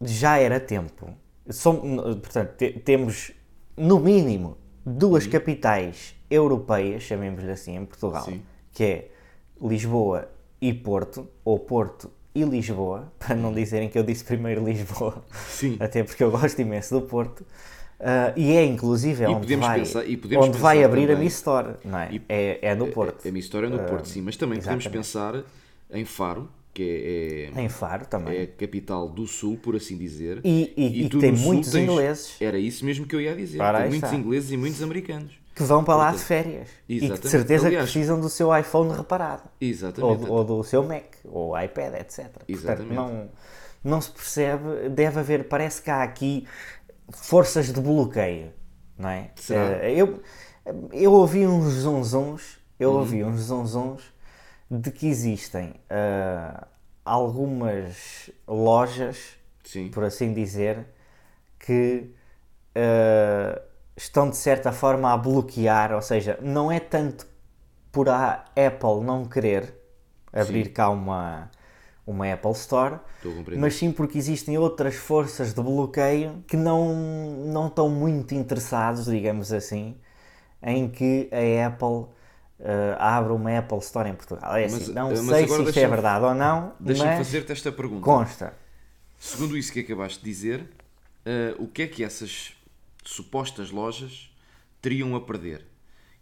já 0.00 0.38
era 0.38 0.60
tempo. 0.60 1.08
portanto, 2.20 2.56
te, 2.56 2.72
temos 2.80 3.32
no 3.76 4.00
mínimo 4.00 4.56
duas 4.84 5.24
uhum. 5.24 5.30
capitais 5.32 6.14
europeias, 6.30 7.02
chamemos-lhe 7.02 7.50
assim, 7.50 7.76
em 7.76 7.84
Portugal, 7.84 8.24
Sim. 8.24 8.42
que 8.72 8.84
é 8.84 9.08
Lisboa 9.60 10.28
e 10.60 10.72
Porto, 10.72 11.28
ou 11.44 11.58
Porto 11.58 12.10
e 12.34 12.44
Lisboa, 12.44 13.12
para 13.18 13.34
não 13.34 13.52
dizerem 13.52 13.88
que 13.88 13.98
eu 13.98 14.02
disse 14.02 14.24
primeiro 14.24 14.64
Lisboa, 14.64 15.24
Sim. 15.48 15.76
até 15.80 16.04
porque 16.04 16.22
eu 16.22 16.30
gosto 16.30 16.60
imenso 16.60 16.98
do 16.98 17.06
Porto. 17.06 17.44
Uh, 17.98 18.28
e 18.36 18.54
é 18.54 18.62
inclusive 18.62 19.24
e 19.24 19.26
onde, 19.26 19.56
vai, 19.56 19.78
pensar, 19.78 20.02
onde 20.38 20.58
vai 20.58 20.84
abrir 20.84 21.06
também. 21.06 21.16
a 21.16 21.18
Miss 21.18 21.36
Store, 21.36 21.76
não 21.82 21.98
é? 21.98 22.12
E, 22.12 22.22
é, 22.28 22.58
é 22.60 22.74
no 22.74 22.88
Porto. 22.88 23.24
A, 23.24 23.28
a 23.28 23.32
Miss 23.32 23.46
Store 23.46 23.66
é 23.66 23.70
no 23.70 23.78
Porto, 23.78 24.04
uh, 24.04 24.08
sim, 24.08 24.20
mas 24.20 24.36
também 24.36 24.58
exatamente. 24.58 24.84
podemos 24.84 25.08
pensar 25.08 25.42
em 25.90 26.04
Faro, 26.04 26.46
que 26.76 27.50
é, 27.54 27.58
é, 27.58 27.64
em 27.64 27.68
Faro 27.70 28.04
também. 28.04 28.36
É 28.36 28.42
a 28.42 28.46
capital 28.46 29.08
do 29.08 29.26
Sul, 29.26 29.56
por 29.56 29.74
assim 29.74 29.96
dizer. 29.96 30.40
E, 30.44 30.74
e, 30.76 31.02
e, 31.02 31.04
e 31.06 31.08
tem 31.08 31.32
muitos 31.32 31.72
tens, 31.72 31.84
ingleses. 31.84 32.36
Era 32.38 32.58
isso 32.58 32.84
mesmo 32.84 33.06
que 33.06 33.16
eu 33.16 33.20
ia 33.20 33.34
dizer. 33.34 33.58
tem 33.58 33.88
muitos 33.88 34.12
ingleses 34.12 34.50
e 34.50 34.56
muitos 34.58 34.82
americanos. 34.82 35.32
Que 35.54 35.62
vão 35.62 35.82
para 35.82 35.96
lá 35.96 36.12
de 36.12 36.18
férias. 36.18 36.68
Exatamente. 36.86 37.04
E 37.04 37.10
que 37.10 37.22
de 37.22 37.28
certeza 37.30 37.66
Aliás, 37.68 37.86
que 37.86 37.92
precisam 37.92 38.20
do 38.20 38.28
seu 38.28 38.54
iPhone 38.54 38.94
reparado. 38.94 39.44
Exatamente. 39.58 40.28
Ou, 40.28 40.36
ou 40.36 40.44
do 40.44 40.62
seu 40.62 40.84
Mac, 40.84 41.04
ou 41.24 41.58
iPad, 41.58 41.94
etc. 41.94 42.26
Exatamente. 42.46 42.94
Portanto, 42.94 42.94
não, 42.94 43.30
não 43.82 44.00
se 44.02 44.10
percebe, 44.10 44.90
deve 44.90 45.18
haver, 45.18 45.48
parece 45.48 45.80
que 45.80 45.90
há 45.90 46.02
aqui 46.02 46.46
forças 47.10 47.72
de 47.72 47.80
bloqueio, 47.80 48.50
não 48.98 49.08
é? 49.08 49.30
Será? 49.36 49.82
Eh, 49.82 49.94
eu, 49.94 50.20
eu 50.92 51.12
ouvi 51.12 51.46
uns 51.46 51.72
zunzuns, 51.72 52.58
eu 52.78 52.90
uhum. 52.90 52.98
ouvi 52.98 53.24
uns 53.24 53.40
zunzuns 53.40 54.02
de 54.70 54.90
que 54.90 55.06
existem 55.06 55.74
uh, 55.90 56.65
algumas 57.06 58.30
lojas, 58.46 59.36
Sim. 59.64 59.88
por 59.88 60.04
assim 60.04 60.32
dizer, 60.34 60.86
que 61.58 62.10
uh, 62.76 63.60
estão 63.96 64.28
de 64.28 64.36
certa 64.36 64.72
forma 64.72 65.12
a 65.12 65.16
bloquear, 65.16 65.92
ou 65.92 66.02
seja, 66.02 66.38
não 66.42 66.70
é 66.70 66.80
tanto 66.80 67.26
por 67.90 68.08
a 68.08 68.44
Apple 68.54 69.04
não 69.04 69.24
querer 69.24 69.74
abrir 70.32 70.66
sim. 70.66 70.72
cá 70.72 70.90
uma, 70.90 71.50
uma 72.06 72.30
Apple 72.30 72.52
Store, 72.52 73.00
mas 73.56 73.74
sim 73.76 73.90
porque 73.90 74.18
existem 74.18 74.58
outras 74.58 74.96
forças 74.96 75.54
de 75.54 75.62
bloqueio 75.62 76.44
que 76.46 76.56
não, 76.56 76.94
não 76.94 77.68
estão 77.68 77.88
muito 77.88 78.34
interessados, 78.34 79.06
digamos 79.06 79.52
assim, 79.52 79.96
em 80.62 80.88
que 80.88 81.30
a 81.32 81.68
Apple 81.68 82.14
uh, 82.60 82.96
abre 82.98 83.32
uma 83.32 83.58
Apple 83.58 83.78
Store 83.78 84.08
em 84.08 84.14
Portugal. 84.14 84.56
É 84.56 84.64
assim, 84.64 84.92
mas, 84.92 84.94
não 84.94 85.16
sei 85.16 85.48
se 85.48 85.62
isto 85.62 85.78
é 85.78 85.88
verdade 85.88 86.24
ou 86.24 86.34
não. 86.34 86.72
Deixa-me 86.78 87.16
fazer-te 87.16 87.52
esta 87.52 87.72
pergunta. 87.72 88.02
Consta. 88.02 88.54
Segundo 89.18 89.56
isso 89.56 89.72
que 89.72 89.80
acabaste 89.80 90.18
de 90.18 90.24
dizer, 90.24 90.60
uh, 90.60 91.62
o 91.62 91.68
que 91.68 91.82
é 91.82 91.86
que 91.86 92.04
essas 92.04 92.52
supostas 93.04 93.70
lojas 93.70 94.30
teriam 94.80 95.14
a 95.16 95.20
perder? 95.20 95.64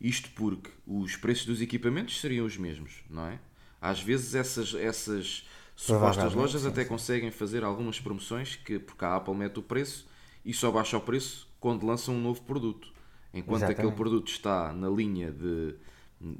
Isto 0.01 0.31
porque 0.31 0.71
os 0.87 1.17
preços 1.17 1.47
dos 1.47 1.61
equipamentos 1.61 2.21
seriam 2.21 2.47
os 2.47 2.57
mesmos, 2.57 3.03
não 3.09 3.27
é? 3.27 3.39
Às 3.81 4.01
vezes 4.01 4.35
essas, 4.35 4.75
essas 4.75 5.47
supostas 5.75 6.35
lojas 6.35 6.63
sim, 6.63 6.69
até 6.69 6.83
sim. 6.83 6.89
conseguem 6.89 7.31
fazer 7.31 7.65
algumas 7.65 8.01
promoções 8.01 8.57
que 8.57 8.79
porque 8.79 9.05
a 9.05 9.17
Apple 9.17 9.35
mete 9.35 9.59
o 9.59 9.63
preço 9.63 10.07
e 10.45 10.53
só 10.53 10.71
baixa 10.71 10.97
o 10.97 11.01
preço 11.01 11.49
quando 11.59 11.87
lançam 11.87 12.15
um 12.15 12.21
novo 12.21 12.43
produto. 12.43 12.93
Enquanto 13.33 13.63
Exatamente. 13.63 13.81
aquele 13.81 13.97
produto 13.97 14.29
está 14.29 14.73
na 14.73 14.89
linha 14.89 15.31
de 15.33 15.75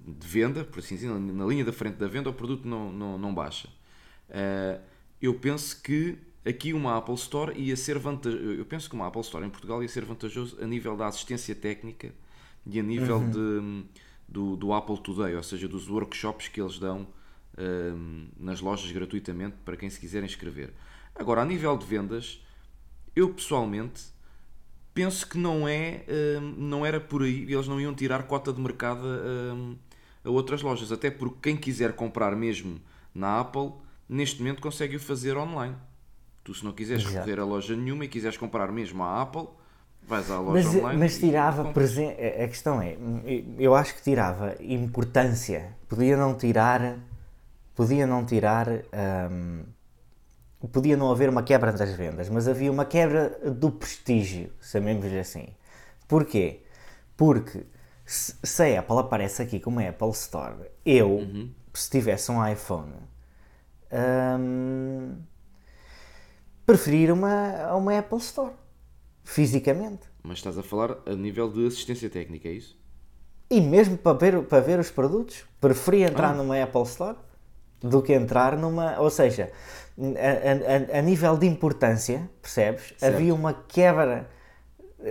de 0.07 0.27
venda, 0.27 0.65
por 0.65 0.79
assim 0.79 0.95
dizer, 0.95 1.09
na 1.09 1.47
linha 1.47 1.65
da 1.65 1.73
frente 1.73 1.97
da 1.97 2.09
venda, 2.09 2.31
o 2.31 2.35
produto 2.35 2.67
não, 2.67 2.93
não, 2.93 3.19
não 3.19 3.35
baixa. 3.35 3.69
Uh, 4.29 4.81
eu 5.21 5.35
penso 5.35 5.81
que 5.83 6.19
aqui 6.45 6.73
uma 6.73 6.97
Apple 6.97 7.15
Store 7.15 7.59
ia 7.59 7.77
ser 7.77 7.99
vantajoso. 7.99 8.45
Eu 8.45 8.65
penso 8.65 8.89
que 8.89 8.95
uma 8.95 9.07
Apple 9.07 9.21
Store 9.23 9.45
em 9.45 9.51
Portugal 9.51 9.83
ia 9.83 9.89
ser 9.89 10.05
vantajoso 10.05 10.57
a 10.63 10.67
nível 10.67 10.97
da 10.97 11.07
assistência 11.07 11.55
técnica 11.55 12.13
e 12.67 12.79
a 12.79 12.83
nível 12.83 13.19
Uhum. 13.19 13.31
de, 13.31 13.85
do, 14.29 14.57
do 14.57 14.73
Apple 14.73 14.99
Today, 14.99 15.35
ou 15.37 15.43
seja, 15.43 15.69
dos 15.69 15.89
workshops 15.89 16.49
que 16.49 16.61
eles 16.61 16.79
dão 16.79 17.07
hum, 17.59 18.29
nas 18.39 18.61
lojas 18.61 18.91
gratuitamente 18.91 19.57
para 19.65 19.77
quem 19.77 19.89
se 19.91 20.01
quiser 20.01 20.23
inscrever. 20.25 20.73
Agora, 21.15 21.43
a 21.43 21.45
nível 21.45 21.77
de 21.77 21.87
vendas, 21.87 22.43
eu 23.15 23.33
pessoalmente 23.33 24.03
penso 24.95 25.29
que 25.29 25.37
não 25.37 25.67
é 25.69 26.05
hum, 26.41 26.55
não 26.57 26.87
era 26.87 27.01
por 27.01 27.23
aí 27.23 27.43
eles 27.53 27.67
não 27.69 27.81
iam 27.81 27.93
tirar 27.95 28.23
cota 28.25 28.53
de 28.53 28.61
mercado 28.61 29.03
hum, 29.05 29.77
a 30.25 30.31
outras 30.31 30.63
lojas 30.63 30.93
até 30.93 31.11
porque 31.11 31.37
quem 31.43 31.57
quiser 31.57 31.93
comprar 31.95 32.35
mesmo 32.37 32.81
na 33.15 33.41
Apple 33.41 33.73
neste 34.09 34.41
momento 34.41 34.63
consegue 34.63 34.97
o 34.97 35.01
fazer 35.01 35.37
online 35.37 35.75
tu 36.45 36.55
se 36.55 36.65
não 36.65 36.73
quiseres 36.73 37.03
Exato. 37.03 37.17
recorrer 37.19 37.41
a 37.41 37.45
loja 37.45 37.75
nenhuma 37.77 38.05
e 38.05 38.09
quiseres 38.09 38.37
comprar 38.37 38.71
mesmo 38.71 39.03
à 39.03 39.21
Apple 39.23 39.49
vais 40.07 40.31
à 40.31 40.39
loja 40.39 40.53
Mas, 40.69 40.77
online 40.77 40.99
mas 40.99 41.19
tirava 41.19 41.65
presen- 41.73 42.11
A 42.41 42.45
a 42.45 42.49
questão 42.49 42.81
é, 42.81 42.97
eu 43.59 43.75
acho 43.75 43.95
que 43.97 44.03
tirava 44.03 44.55
importância. 44.61 45.75
Podia 45.89 46.15
não 46.17 46.35
tirar. 46.35 46.99
Podia 47.75 48.07
não 48.07 48.25
tirar. 48.25 48.69
hum, 48.69 49.63
podia 50.69 50.97
não 50.97 51.11
haver 51.11 51.29
uma 51.29 51.43
quebra 51.43 51.73
das 51.73 51.91
vendas, 51.93 52.29
mas 52.29 52.49
havia 52.49 52.71
uma 52.71 52.85
quebra 52.85 53.31
do 53.51 53.71
prestígio, 53.71 54.53
chamemos-lhe 54.61 55.19
assim. 55.19 55.49
Porquê? 56.09 56.63
Porque 57.17 57.67
se, 58.05 58.35
se 58.43 58.63
a 58.63 58.81
Apple 58.81 58.99
aparece 58.99 59.43
aqui 59.43 59.59
como 59.61 59.81
a 59.81 59.89
Apple 59.89 60.11
Store, 60.11 60.55
eu, 60.85 61.11
Uhum. 61.19 61.51
se 61.73 61.91
tivesse 61.91 62.31
um 62.33 62.47
iPhone, 62.47 62.93
hum, 63.93 65.17
preferir 66.67 67.13
uma, 67.13 67.75
uma 67.75 67.99
Apple 67.99 68.19
Store, 68.19 68.53
fisicamente. 69.23 70.09
mas 70.23 70.39
estás 70.39 70.57
a 70.59 70.63
falar 70.63 70.97
a 71.07 71.15
nível 71.15 71.51
de 71.51 71.67
assistência 71.67 72.09
técnica 72.11 72.49
é 72.49 72.53
isso 72.53 72.79
E 73.51 73.61
mesmo 73.61 73.97
para 73.99 74.17
ver, 74.17 74.43
para 74.45 74.61
ver 74.61 74.79
os 74.79 74.91
produtos, 74.91 75.45
preferia 75.61 76.07
entrar 76.09 76.31
Ah. 76.31 76.35
numa 76.35 76.63
Apple 76.63 76.83
Store 76.83 77.17
do 77.81 78.03
que 78.03 78.13
entrar 78.15 78.57
numa. 78.57 78.99
Ou 78.99 79.11
seja, 79.11 79.53
a, 79.99 80.97
a- 80.97 80.99
a- 80.99 81.03
nível 81.03 81.37
de 81.37 81.47
importância, 81.47 82.29
percebes? 82.43 82.95
Certo. 82.99 83.15
Havia 83.15 83.35
uma 83.35 83.55
quebra, 83.55 84.29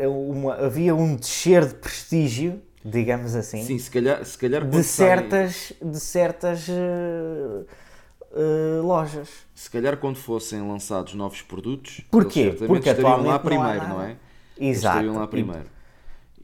uma- 0.07 0.55
havia 0.55 0.93
um 0.95 1.15
descer 1.15 1.65
de 1.67 1.75
prestígio, 1.75 2.61
digamos 2.83 3.33
assim, 3.35 3.63
sim 3.63 3.79
se 3.79 3.89
calhar 3.89 4.23
se 4.25 4.37
calhar 4.37 4.65
de 4.67 4.83
certas, 4.83 5.71
de 5.81 5.99
certas 5.99 6.67
eh, 6.69 7.65
eh, 8.35 8.81
lojas. 8.81 9.29
se 9.55 9.69
calhar 9.69 9.95
quando 9.97 10.17
fossem 10.17 10.61
lançados 10.67 11.13
novos 11.13 11.41
produtos 11.41 12.01
Porquê? 12.11 12.51
Porque 12.67 12.89
estariam 12.89 13.23
lá 13.23 13.33
não 13.33 13.39
primeiro 13.39 13.87
não, 13.87 13.97
nada. 13.99 14.11
é 14.59 14.65
Exato. 14.65 14.97
estariam 14.97 15.15
lá 15.15 15.27
primeiro 15.27 15.65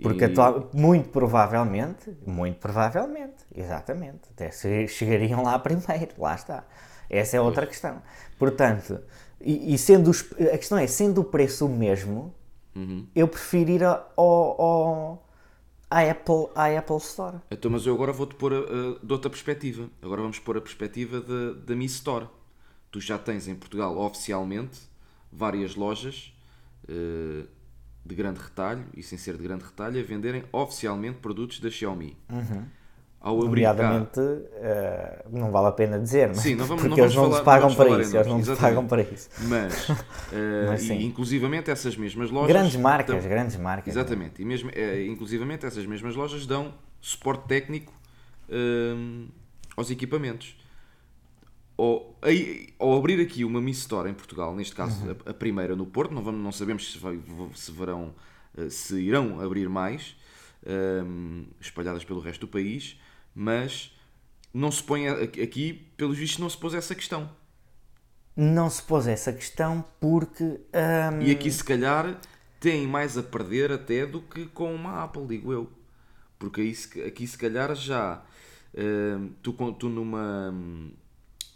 Porque 0.02 0.24
E- 0.24 0.28
atual- 0.28 0.70
muito 0.74 1.10
provavelmente, 1.10 2.16
muito 2.26 2.58
provavelmente, 2.58 3.44
exatamente, 3.54 4.22
até 4.32 4.50
chegariam 4.88 5.44
lá 5.44 5.60
primeiro, 5.60 6.14
lá 6.18 6.36
está. 6.36 6.64
Essa 7.10 7.38
é 7.38 7.42
outra 7.42 7.66
questão. 7.66 8.02
Portanto, 8.38 9.00
e, 9.42 9.74
e 9.74 9.78
sendo 9.78 10.10
os- 10.10 10.26
a 10.54 10.58
questão 10.58 10.78
é, 10.78 10.86
sendo 10.88 11.22
o 11.22 11.24
preço 11.24 11.66
o 11.66 11.70
mesmo, 11.70 12.34
Uhum. 12.76 13.08
eu 13.16 13.28
prefiro 13.28 13.72
ir 13.72 13.84
ao, 13.84 14.14
ao- 14.16 15.30
à, 15.90 16.02
Apple, 16.02 16.48
à 16.56 16.78
Apple 16.78 16.98
Store. 16.98 17.38
Então, 17.50 17.72
mas 17.72 17.86
eu 17.86 17.94
agora 17.94 18.12
vou-te 18.14 18.36
pôr 18.36 18.54
de 19.04 19.12
outra 19.12 19.30
perspectiva. 19.30 19.90
Agora 20.02 20.22
vamos 20.22 20.40
pôr 20.40 20.58
a 20.58 20.62
perspectiva 20.62 21.20
da, 21.20 21.76
Mi 21.76 21.86
Store. 21.86 22.28
Tu 22.92 23.02
já 23.02 23.18
tens 23.18 23.48
em 23.48 23.56
Portugal 23.56 23.98
oficialmente 23.98 24.80
várias 25.32 25.76
lojas 25.76 26.34
eh, 26.88 27.46
de 28.06 28.16
grande 28.16 28.40
retalho 28.40 28.86
e 28.96 29.04
sem 29.04 29.18
ser 29.18 29.36
de 29.38 29.44
grande 29.44 29.64
retalho 29.64 30.00
a 30.00 30.04
venderem 30.04 30.44
oficialmente 30.52 31.18
produtos 31.20 31.60
da 31.60 31.70
Xiaomi. 31.70 32.16
Ao 33.22 33.36
abrir 33.46 33.64
Nomeadamente, 33.64 34.20
eh, 34.54 35.26
não 35.30 35.52
vale 35.52 35.68
a 35.68 35.72
pena 35.74 36.00
dizer, 36.00 36.30
mas 36.30 36.38
Sim, 36.38 36.56
não 36.56 36.66
vamos- 36.66 36.84
porque 36.84 36.96
não 36.96 37.04
eles 37.06 37.16
não 37.16 37.28
nos 37.30 37.42
pagam 37.42 37.76
para 37.76 38.02
isso, 38.02 38.16
eles 38.16 38.28
não 38.28 38.38
nos 38.38 38.58
pagam 38.58 38.88
para 38.88 39.02
isso. 39.02 39.30
mas, 39.42 39.90
eh, 40.32 40.66
Mas 40.68 40.84
e, 40.84 40.88
sim. 40.88 41.06
inclusivamente 41.06 41.70
essas 41.70 41.98
mesmas 41.98 42.32
lojas 42.32 42.48
Grandes 42.56 42.76
marcas, 42.78 43.22
dão- 43.22 43.30
grandes 43.30 43.58
marcas. 43.58 43.94
Exatamente, 43.94 44.42
e 44.42 44.46
mesmo, 44.46 44.70
eh, 44.74 45.06
inclusivamente 45.06 45.66
essas 45.66 45.86
mesmas 45.86 46.16
lojas 46.16 46.46
dão 46.46 46.74
suporte 47.02 47.46
técnico 47.46 47.92
hum, 48.50 49.28
aos 49.76 49.92
equipamentos. 49.92 50.56
Ao, 51.78 52.16
aí- 52.22 52.70
ao 52.80 52.98
abrir 52.98 53.20
aqui 53.22 53.44
uma 53.44 53.60
Mi 53.62 53.72
Store 53.72 54.10
em 54.10 54.14
Portugal, 54.14 54.56
neste 54.56 54.76
caso 54.76 55.06
Uhum. 55.06 55.16
a, 55.26 55.32
a 55.32 55.34
primeira 55.34 55.76
no 55.76 55.86
Porto, 55.86 56.14
não, 56.14 56.24
vamos, 56.24 56.42
não 56.42 56.52
sabemos 56.54 56.90
se, 56.92 56.98
vai- 56.98 57.20
se, 57.56 57.72
verão, 57.72 58.14
se 58.70 58.96
irão 59.00 59.40
abrir 59.42 59.68
mais, 59.70 60.16
hum, 61.06 61.46
espalhadas 61.60 62.04
pelo 62.04 62.20
resto 62.20 62.42
do 62.42 62.48
país, 62.50 62.98
mas 63.40 63.92
não 64.54 64.72
se 64.72 64.84
põe 64.84 65.08
aqui, 65.10 65.74
pelos 65.98 66.18
vistos, 66.18 66.40
não 66.40 66.50
se 66.50 66.58
pôs 66.58 66.74
essa 66.74 66.96
questão. 66.96 67.30
Não 68.36 68.70
se 68.72 68.82
pôs 68.82 69.06
essa 69.08 69.32
questão 69.34 69.84
porque. 70.00 70.44
hum, 70.44 70.60
E 71.20 71.32
aqui 71.32 71.52
se 71.52 71.64
calhar 71.64 72.20
tem 72.60 72.88
mais 72.88 73.18
a 73.18 73.24
perder 73.24 73.72
até 73.72 74.06
do 74.06 74.22
que 74.22 74.46
com 74.48 74.74
uma 74.74 75.04
Apple, 75.04 75.26
digo 75.28 75.52
eu. 75.54 75.70
Porque 76.40 76.62
aí, 76.62 76.76
aqui 77.08 77.28
se 77.28 77.38
calhar 77.38 77.74
já 77.76 78.24
hum, 78.76 79.32
tu, 79.44 79.54
tu 79.74 79.90
numa, 79.90 80.54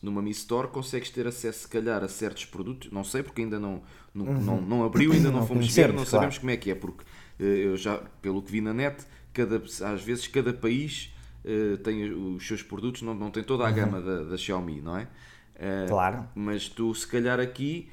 numa 0.01 0.21
Mi 0.21 0.31
Store 0.31 0.67
consegues 0.67 1.09
ter 1.09 1.27
acesso 1.27 1.61
se 1.61 1.67
calhar 1.67 2.03
a 2.03 2.07
certos 2.09 2.45
produtos, 2.45 2.91
não 2.91 3.03
sei 3.03 3.23
porque 3.23 3.41
ainda 3.41 3.59
não, 3.59 3.81
não, 4.13 4.31
não, 4.37 4.61
não 4.61 4.83
abriu, 4.83 5.13
ainda 5.13 5.31
não, 5.31 5.41
Uhum. 5.41 5.47
Não 5.47 5.47
fomos 5.47 5.69
ver, 5.69 5.93
não 5.93 6.05
claro. 6.05 6.05
sabemos 6.05 6.37
como 6.37 6.51
é 6.51 6.57
que 6.57 6.71
é, 6.71 6.75
porque 6.75 7.03
eh, 7.39 7.43
eu 7.67 7.77
já, 7.77 7.97
pelo 8.21 8.41
que 8.41 8.51
vi 8.51 8.61
na 8.61 8.73
net, 8.73 9.05
cada, 9.33 9.57
às 9.57 10.03
vezes 10.03 10.27
cada 10.27 10.53
país 10.53 11.12
eh, 11.45 11.77
tem 11.83 12.09
os 12.12 12.45
seus 12.47 12.62
produtos, 12.63 13.01
não, 13.01 13.13
não 13.13 13.31
tem 13.31 13.43
toda 13.43 13.63
a 13.65 13.69
Uhum. 13.69 13.75
gama 13.75 14.01
da, 14.01 14.23
da 14.23 14.38
Xiaomi, 14.38 14.81
não 14.81 14.97
é? 14.97 15.07
Eh, 15.55 15.85
Claro. 15.88 16.27
mas 16.35 16.67
tu 16.69 16.93
se 16.95 17.07
calhar 17.07 17.39
aqui 17.39 17.89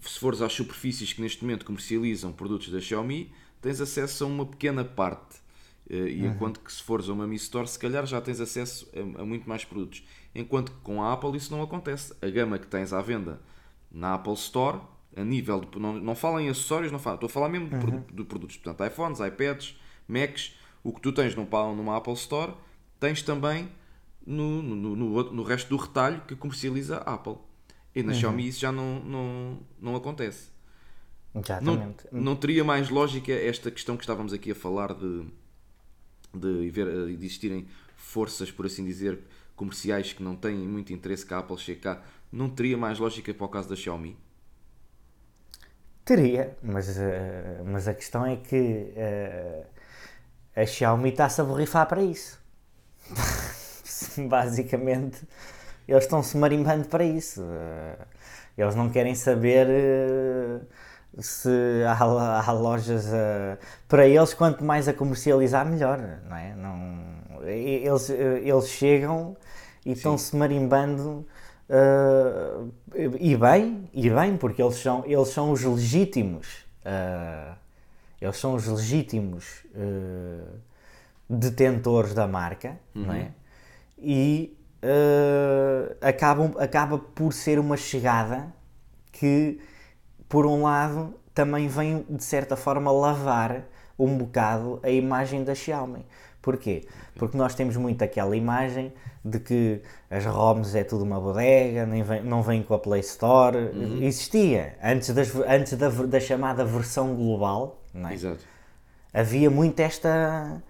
se 0.00 0.18
fores 0.18 0.40
às 0.40 0.52
superfícies 0.52 1.12
que 1.12 1.20
neste 1.20 1.42
momento 1.44 1.64
comercializam 1.66 2.32
produtos 2.32 2.70
da 2.70 2.80
Xiaomi 2.80 3.32
tens 3.60 3.80
acesso 3.80 4.24
a 4.24 4.26
uma 4.26 4.46
pequena 4.46 4.84
parte 4.84 5.38
Eh, 5.92 6.08
e 6.10 6.24
enquanto 6.24 6.60
que 6.60 6.72
se 6.72 6.80
fores 6.82 7.08
a 7.08 7.12
uma 7.12 7.26
Mi 7.26 7.34
Store 7.34 7.66
se 7.66 7.76
calhar 7.76 8.06
já 8.06 8.20
tens 8.20 8.40
acesso 8.40 8.88
a, 8.94 9.22
a 9.22 9.24
muito 9.26 9.48
mais 9.48 9.64
produtos 9.64 10.04
enquanto 10.32 10.70
que 10.70 10.78
com 10.84 11.02
a 11.02 11.12
Apple 11.12 11.36
isso 11.36 11.50
não 11.50 11.60
acontece 11.62 12.14
a 12.22 12.28
gama 12.30 12.60
que 12.60 12.66
tens 12.68 12.92
à 12.92 13.02
venda 13.02 13.40
na 13.90 14.14
Apple 14.14 14.34
Store 14.34 14.78
a 15.16 15.24
nível 15.24 15.60
de, 15.62 15.80
não, 15.80 15.94
não 15.94 16.14
falo 16.14 16.38
em 16.38 16.48
acessórios 16.48 16.92
não 16.92 17.00
falo, 17.00 17.16
estou 17.16 17.26
a 17.26 17.30
falar 17.30 17.48
mesmo 17.48 17.68
de, 17.70 17.76
produ- 17.76 18.04
de 18.14 18.22
produtos 18.24 18.56
portanto 18.56 18.86
iPhones, 18.88 19.18
iPads, 19.18 19.76
Macs 20.06 20.54
o 20.84 20.92
que 20.92 21.00
tu 21.00 21.10
tens 21.12 21.34
num, 21.34 21.48
numa 21.74 21.96
Apple 21.96 22.12
Store 22.14 22.52
tens 23.00 23.22
também 23.22 23.68
no, 24.24 24.62
no, 24.62 24.94
no, 24.94 25.32
no 25.32 25.42
resto 25.42 25.68
do 25.70 25.76
retalho 25.76 26.20
que 26.28 26.36
comercializa 26.36 26.98
a 26.98 27.14
Apple. 27.14 27.36
E 27.94 28.02
na 28.02 28.14
Xiaomi 28.14 28.46
isso 28.46 28.60
já 28.60 28.70
não, 28.70 29.00
não, 29.00 29.58
não 29.80 29.96
acontece. 29.96 30.50
Não, 31.34 31.40
Exatamente. 31.40 32.04
não 32.12 32.36
teria 32.36 32.62
mais 32.62 32.88
lógica 32.88 33.32
esta 33.32 33.70
questão 33.70 33.96
que 33.96 34.02
estávamos 34.02 34.32
aqui 34.32 34.52
a 34.52 34.54
falar 34.54 34.94
de, 34.94 35.26
de, 36.34 36.70
ver, 36.70 37.06
de 37.06 37.12
existirem 37.12 37.66
forças, 37.96 38.50
por 38.50 38.66
assim 38.66 38.84
dizer, 38.84 39.18
comerciais 39.56 40.12
que 40.12 40.22
não 40.22 40.36
têm 40.36 40.56
muito 40.56 40.92
interesse 40.92 41.24
que 41.24 41.34
a 41.34 41.38
Apple 41.38 41.56
chegue 41.58 41.80
cá. 41.80 42.02
Não 42.32 42.48
teria 42.48 42.76
mais 42.76 42.98
lógica 42.98 43.32
para 43.34 43.46
o 43.46 43.48
caso 43.48 43.68
da 43.68 43.76
Xiaomi? 43.76 44.16
Teria, 46.04 46.56
mas, 46.62 46.96
eh, 46.96 47.62
mas 47.64 47.86
a 47.86 47.94
questão 47.94 48.26
é 48.26 48.36
que 48.36 48.92
eh, 48.96 49.66
a 50.56 50.66
Xiaomi 50.66 51.10
está-se 51.10 51.40
a 51.40 51.44
borrifar 51.44 51.86
para 51.86 52.02
isso. 52.02 52.39
Basicamente, 54.28 55.26
eles 55.88 56.04
estão-se 56.04 56.36
marimbando 56.36 56.86
para 56.88 57.04
isso. 57.04 57.42
Eh, 57.42 57.96
eles 58.58 58.74
não 58.74 58.90
querem 58.90 59.14
saber 59.14 59.66
eh, 59.70 60.60
se 61.20 61.50
há, 61.86 62.42
há 62.46 62.52
lojas. 62.52 63.06
eh, 63.12 63.58
para 63.88 64.06
eles, 64.06 64.34
quanto 64.34 64.64
mais 64.64 64.88
a 64.88 64.94
comercializar, 64.94 65.66
melhor. 65.66 65.98
Não 66.28 66.36
é? 66.36 66.54
não, 66.54 67.44
eles, 67.46 68.10
eles 68.10 68.68
chegam 68.68 69.36
e 69.84 69.92
estão-se 69.92 70.34
marimbando. 70.36 71.26
eh, 71.68 73.06
e 73.20 73.36
bem, 73.36 73.88
e 73.92 74.10
bem, 74.10 74.36
porque 74.36 74.62
eles 74.62 74.76
são, 74.76 75.04
eles 75.06 75.28
são 75.28 75.50
os 75.52 75.62
legítimos. 75.64 76.64
eh, 76.84 77.52
eles 78.20 78.36
são 78.36 78.54
os 78.54 78.66
legítimos 78.66 79.64
eh, 79.74 80.44
detentores 81.30 82.12
da 82.12 82.26
marca, 82.26 82.78
não 82.94 83.14
é? 83.14 83.30
E 83.96 84.58
eh, 84.82 85.96
acabam, 86.00 86.54
acaba 86.58 86.98
por 86.98 87.32
ser 87.32 87.58
uma 87.58 87.76
chegada 87.76 88.52
que, 89.12 89.60
por 90.28 90.44
um 90.44 90.62
lado, 90.62 91.14
também 91.32 91.68
vem 91.68 92.04
de 92.08 92.24
certa 92.24 92.56
forma 92.56 92.90
lavar 92.90 93.64
um 93.98 94.16
bocado 94.16 94.80
a 94.82 94.90
imagem 94.90 95.44
da 95.44 95.54
Xiaomi. 95.54 96.04
Porquê? 96.42 96.86
Porque 97.16 97.36
nós 97.36 97.54
temos 97.54 97.76
muito 97.76 98.02
aquela 98.02 98.34
imagem 98.34 98.92
de 99.22 99.38
que 99.38 99.82
as 100.10 100.24
ROMs 100.24 100.74
é 100.74 100.82
tudo 100.82 101.04
uma 101.04 101.20
bodega, 101.20 101.84
nem 101.84 102.02
vem, 102.02 102.22
não 102.22 102.42
vem 102.42 102.62
com 102.62 102.72
a 102.72 102.78
Play 102.78 103.00
Store. 103.00 103.58
Uhum. 103.58 104.02
Existia, 104.02 104.74
antes, 104.82 105.10
das, 105.10 105.34
antes 105.46 105.74
da, 105.74 105.90
da 105.90 106.18
chamada 106.18 106.64
versão 106.64 107.14
global, 107.14 107.82
não 107.92 108.08
é? 108.08 108.14
Exato. 108.14 108.42
havia 109.12 109.50
muito 109.50 109.78
esta. 109.80 110.62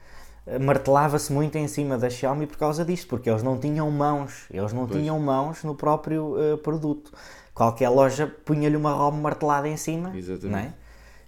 Martelava-se 0.59 1.33
muito 1.33 1.57
em 1.57 1.69
cima 1.69 1.97
da 1.99 2.09
Xiaomi 2.11 2.47
por 2.47 2.57
causa 2.57 2.85
disto, 2.85 3.07
porque 3.09 3.29
eles 3.31 3.43
não 3.43 3.59
tinham 3.59 3.91
mãos, 3.91 4.47
eles 4.51 4.73
não 4.73 4.87
Pois. 4.87 4.99
tinham 5.01 5.19
mãos 5.19 5.63
no 5.63 5.75
próprio 5.75 6.35
eh, 6.39 6.57
produto. 6.57 7.13
Qualquer 7.55 7.89
loja 7.91 8.27
punha-lhe 8.45 8.77
uma 8.77 8.93
ROM 8.93 9.13
martelada 9.13 9.69
em 9.69 9.77
cima, 9.77 10.17
Exatamente. 10.17 10.69
é? 10.69 10.73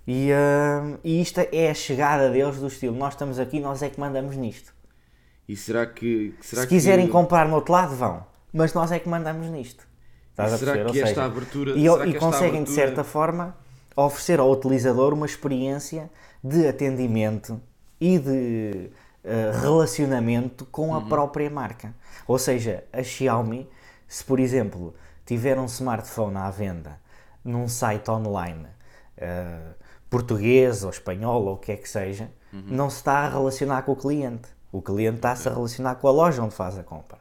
E, 0.07 0.31
eh, 0.33 0.99
e 1.05 1.21
isto 1.21 1.41
é 1.52 1.71
a 1.71 1.75
chegada 1.75 2.31
deles 2.31 2.57
do 2.59 2.67
estilo, 2.67 2.97
nós 2.97 3.14
estamos 3.14 3.38
aqui, 3.38 3.61
nós 3.61 3.83
é 3.83 3.88
que 3.88 4.00
mandamos 4.00 4.37
nisto. 4.37 4.73
E 5.49 5.57
será 5.57 5.85
que. 5.87 6.35
Será 6.41 6.62
Se 6.62 6.69
quiserem 6.69 7.07
que, 7.07 7.12
comprar 7.12 7.47
no 7.49 7.55
outro 7.57 7.73
lado, 7.73 7.95
vão, 7.95 8.25
mas 8.52 8.73
nós 8.73 8.91
é 8.91 8.99
que 8.99 9.09
mandamos 9.09 9.47
nisto. 9.49 9.87
Estás 10.31 10.52
a 10.55 10.59
será 10.59 10.73
perceber? 10.73 10.93
que 10.93 10.99
esta 10.99 11.09
seja, 11.14 11.25
abertura- 11.25 11.73
E, 11.73 11.85
e 11.85 12.14
conseguem, 12.14 12.50
de 12.64 12.71
abertura- 12.71 12.75
certa 12.75 13.05
forma, 13.05 13.57
oferecer 13.95 14.41
ao 14.41 14.50
utilizador 14.50 15.12
uma 15.12 15.26
experiência 15.26 16.11
de 16.43 16.67
atendimento 16.67 17.61
e 18.00 18.19
de 18.19 18.91
eh, 19.25 19.50
relacionamento 19.61 20.64
com 20.67 20.88
Uhum. 20.91 20.97
a 20.97 21.00
própria 21.02 21.49
marca. 21.50 21.95
Ou 22.26 22.38
seja, 22.38 22.85
a 22.93 23.02
Xiaomi, 23.02 23.69
se 24.09 24.25
por 24.25 24.38
exemplo 24.41 24.95
tiver 25.25 25.59
um 25.59 25.67
smartphone 25.67 26.37
à 26.37 26.50
venda 26.50 26.99
num 27.45 27.69
site 27.69 28.11
online 28.11 28.67
eh, 29.17 29.59
português 30.11 30.85
ou 30.85 30.91
espanhol 30.91 31.45
ou 31.45 31.55
o 31.55 31.57
que 31.59 31.73
é 31.73 31.76
que 31.76 31.88
seja, 31.88 32.31
Uhum. 32.52 32.62
não 32.67 32.91
se 32.91 32.97
está 32.97 33.21
a 33.21 33.29
relacionar 33.31 33.83
com 33.83 33.93
o 33.93 33.97
cliente. 33.97 34.49
O 34.71 34.83
cliente 34.83 35.17
está-se 35.17 35.49
a 35.49 35.52
relacionar 35.52 35.95
com 35.97 36.07
a 36.09 36.11
loja 36.11 36.43
onde 36.43 36.55
faz 36.55 36.79
a 36.79 36.83
compra. 36.83 37.19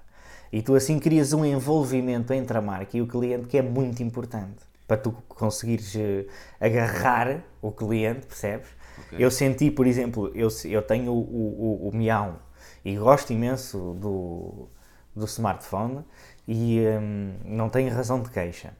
E 0.51 0.62
tu 0.62 0.75
assim 0.75 1.00
crias 1.00 1.31
um 1.31 1.46
envolvimento 1.46 2.34
entre 2.34 2.58
a 2.58 2.62
marca 2.62 2.98
e 2.98 3.01
o 3.01 3.08
cliente 3.08 3.48
que 3.48 3.58
é 3.58 3.62
muito 3.62 4.03
importante 4.03 4.58
para 4.88 4.98
tu 4.98 5.12
conseguires 5.29 5.96
eh, 5.96 6.25
agarrar 6.60 7.39
o 7.62 7.72
cliente, 7.72 8.25
percebes? 8.27 8.67
Ok. 9.00 9.17
Eu 9.19 9.31
senti, 9.31 9.71
por 9.71 9.88
exemplo, 9.88 10.31
eu, 10.36 10.50
eu 10.65 10.81
tenho 10.81 11.12
o, 11.12 11.19
o, 11.19 11.89
o 11.89 11.95
Miau 11.95 12.39
e 12.83 12.95
gosto 12.95 13.31
imenso 13.33 13.95
do, 14.00 14.67
do 15.15 15.25
smartphone 15.25 16.03
e 16.48 16.81
hum, 17.00 17.33
não 17.45 17.69
tenho 17.69 17.93
razão 17.93 18.21
de 18.21 18.29
queixa. 18.29 18.74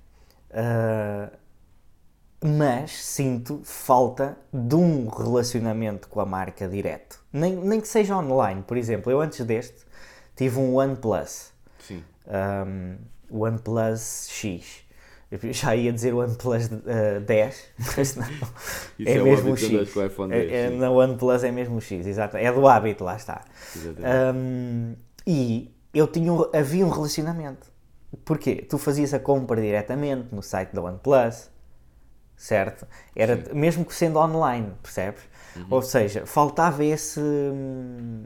Ah, 0.54 1.30
mas 2.44 2.92
sinto 2.92 3.62
falta 3.64 4.36
de 4.52 4.76
um 4.76 5.08
relacionamento 5.08 6.08
com 6.08 6.20
a 6.20 6.26
marca 6.26 6.68
direto. 6.68 7.24
Nem, 7.32 7.56
nem 7.56 7.80
que 7.80 7.88
seja 7.88 8.18
online, 8.18 8.64
por 8.64 8.78
exemplo. 8.78 9.12
Eu 9.12 9.22
antes 9.22 9.46
deste 9.46 9.86
tive 10.36 10.58
um 10.58 10.76
OnePlus, 10.76 11.52
Sim. 11.80 12.04
um, 12.28 12.98
OnePlus 13.30 14.28
X. 14.30 14.84
Eu 15.32 15.40
já 15.54 15.74
ia 15.76 15.94
dizer 15.94 16.14
OnePlus 16.14 16.66
uh, 16.68 17.22
10, 17.26 17.64
mas 17.98 18.16
não. 18.18 18.26
É, 19.06 19.14
é 19.16 19.22
o 19.22 19.24
mesmo 19.24 19.54
o 19.54 19.58
X. 19.58 19.94
com 19.94 20.00
o 20.02 20.06
iPhone 20.06 20.34
É- 20.34 20.40
10, 20.40 20.52
é- 20.52 20.70
sim. 20.70 20.78
na 20.78 20.92
OnePlus 20.92 21.44
é 21.46 21.52
mesmo 21.52 21.78
o 21.78 21.82
X, 21.82 22.06
exato. 22.06 22.36
É 22.38 22.52
do 22.52 22.68
hábito, 22.68 23.04
lá 23.06 23.16
está. 23.16 23.42
Um, 24.36 24.96
e 25.26 25.74
eu 25.94 26.06
tinha, 26.08 26.32
havia 26.54 26.86
um 26.86 26.90
relacionamento. 26.90 27.72
Porquê? 28.26 28.56
Tu 28.70 28.78
fazias 28.78 29.14
a 29.14 29.20
compra 29.20 29.62
diretamente 29.62 30.36
no 30.36 30.42
site 30.44 30.74
da 30.74 30.82
OnePlus, 30.82 31.50
certo? 32.36 32.86
Era 33.16 33.42
mesmo 33.54 33.86
que 33.86 33.94
sendo 33.96 34.20
online, 34.20 34.74
percebes? 34.84 35.22
Uhum. 35.56 35.66
Ou 35.70 35.82
seja, 35.82 36.26
faltava 36.26 36.84
esse. 36.84 37.20
hum, 37.22 38.26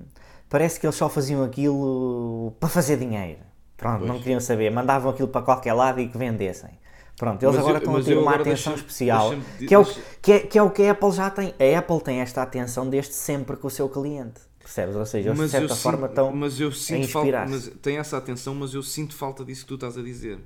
Parece 0.49 0.79
que 0.79 0.85
eles 0.85 0.95
só 0.95 1.09
faziam 1.09 1.43
aquilo 1.43 2.55
para 2.59 2.69
fazer 2.69 2.97
dinheiro. 2.97 3.39
Pronto, 3.75 4.01
não 4.01 4.13
Pois. 4.13 4.21
queriam 4.23 4.39
saber, 4.39 4.69
mandavam 4.71 5.11
aquilo 5.11 5.27
para 5.27 5.41
qualquer 5.41 5.73
lado 5.73 5.99
e 5.99 6.07
que 6.07 6.17
vendessem. 6.17 6.69
Pronto, 7.17 7.41
eles 7.43 7.56
Mas 7.56 7.60
agora 7.63 7.75
eu- 7.75 7.80
estão 7.80 7.95
a 7.95 8.04
ter 8.04 8.17
uma 8.17 8.36
atenção 8.36 8.75
especial, 8.75 9.32
que 9.58 9.73
é, 9.73 9.80
o, 9.80 9.86
que, 10.21 10.32
é, 10.34 10.39
que 10.39 10.58
é 10.58 10.62
o 10.62 10.69
que 10.69 10.84
a 10.84 10.91
Apple 10.91 11.12
já 11.12 11.30
tem. 11.30 11.54
A 11.60 11.80
Apple 11.80 12.01
tem 12.01 12.19
esta 12.19 12.41
atenção 12.41 12.89
desde 12.89 13.13
sempre 13.13 13.56
com 13.56 13.67
o 13.67 13.71
seu 13.71 13.88
cliente, 13.88 14.41
percebes? 14.60 14.95
Ou 14.95 15.06
seja, 15.06 15.30
eles 15.30 15.38
de 15.38 15.41
Mas 15.43 15.54
eu, 15.54 15.60
certa 15.62 15.75
forma 15.75 15.99
sinto, 16.08 16.10
estão 16.10 16.36
mas 16.36 16.60
eu 16.60 16.71
sinto 16.71 17.08
falta, 17.08 17.45
mas 17.47 17.67
tem 17.82 17.97
essa 17.97 18.17
atenção, 18.17 18.54
mas 18.54 18.73
eu 18.73 18.84
sinto 18.84 19.15
falta 19.15 19.45
disso 19.45 19.62
que 19.62 19.69
tu 19.69 19.75
estás 19.75 19.97
a 19.97 20.01
dizer. 20.04 20.39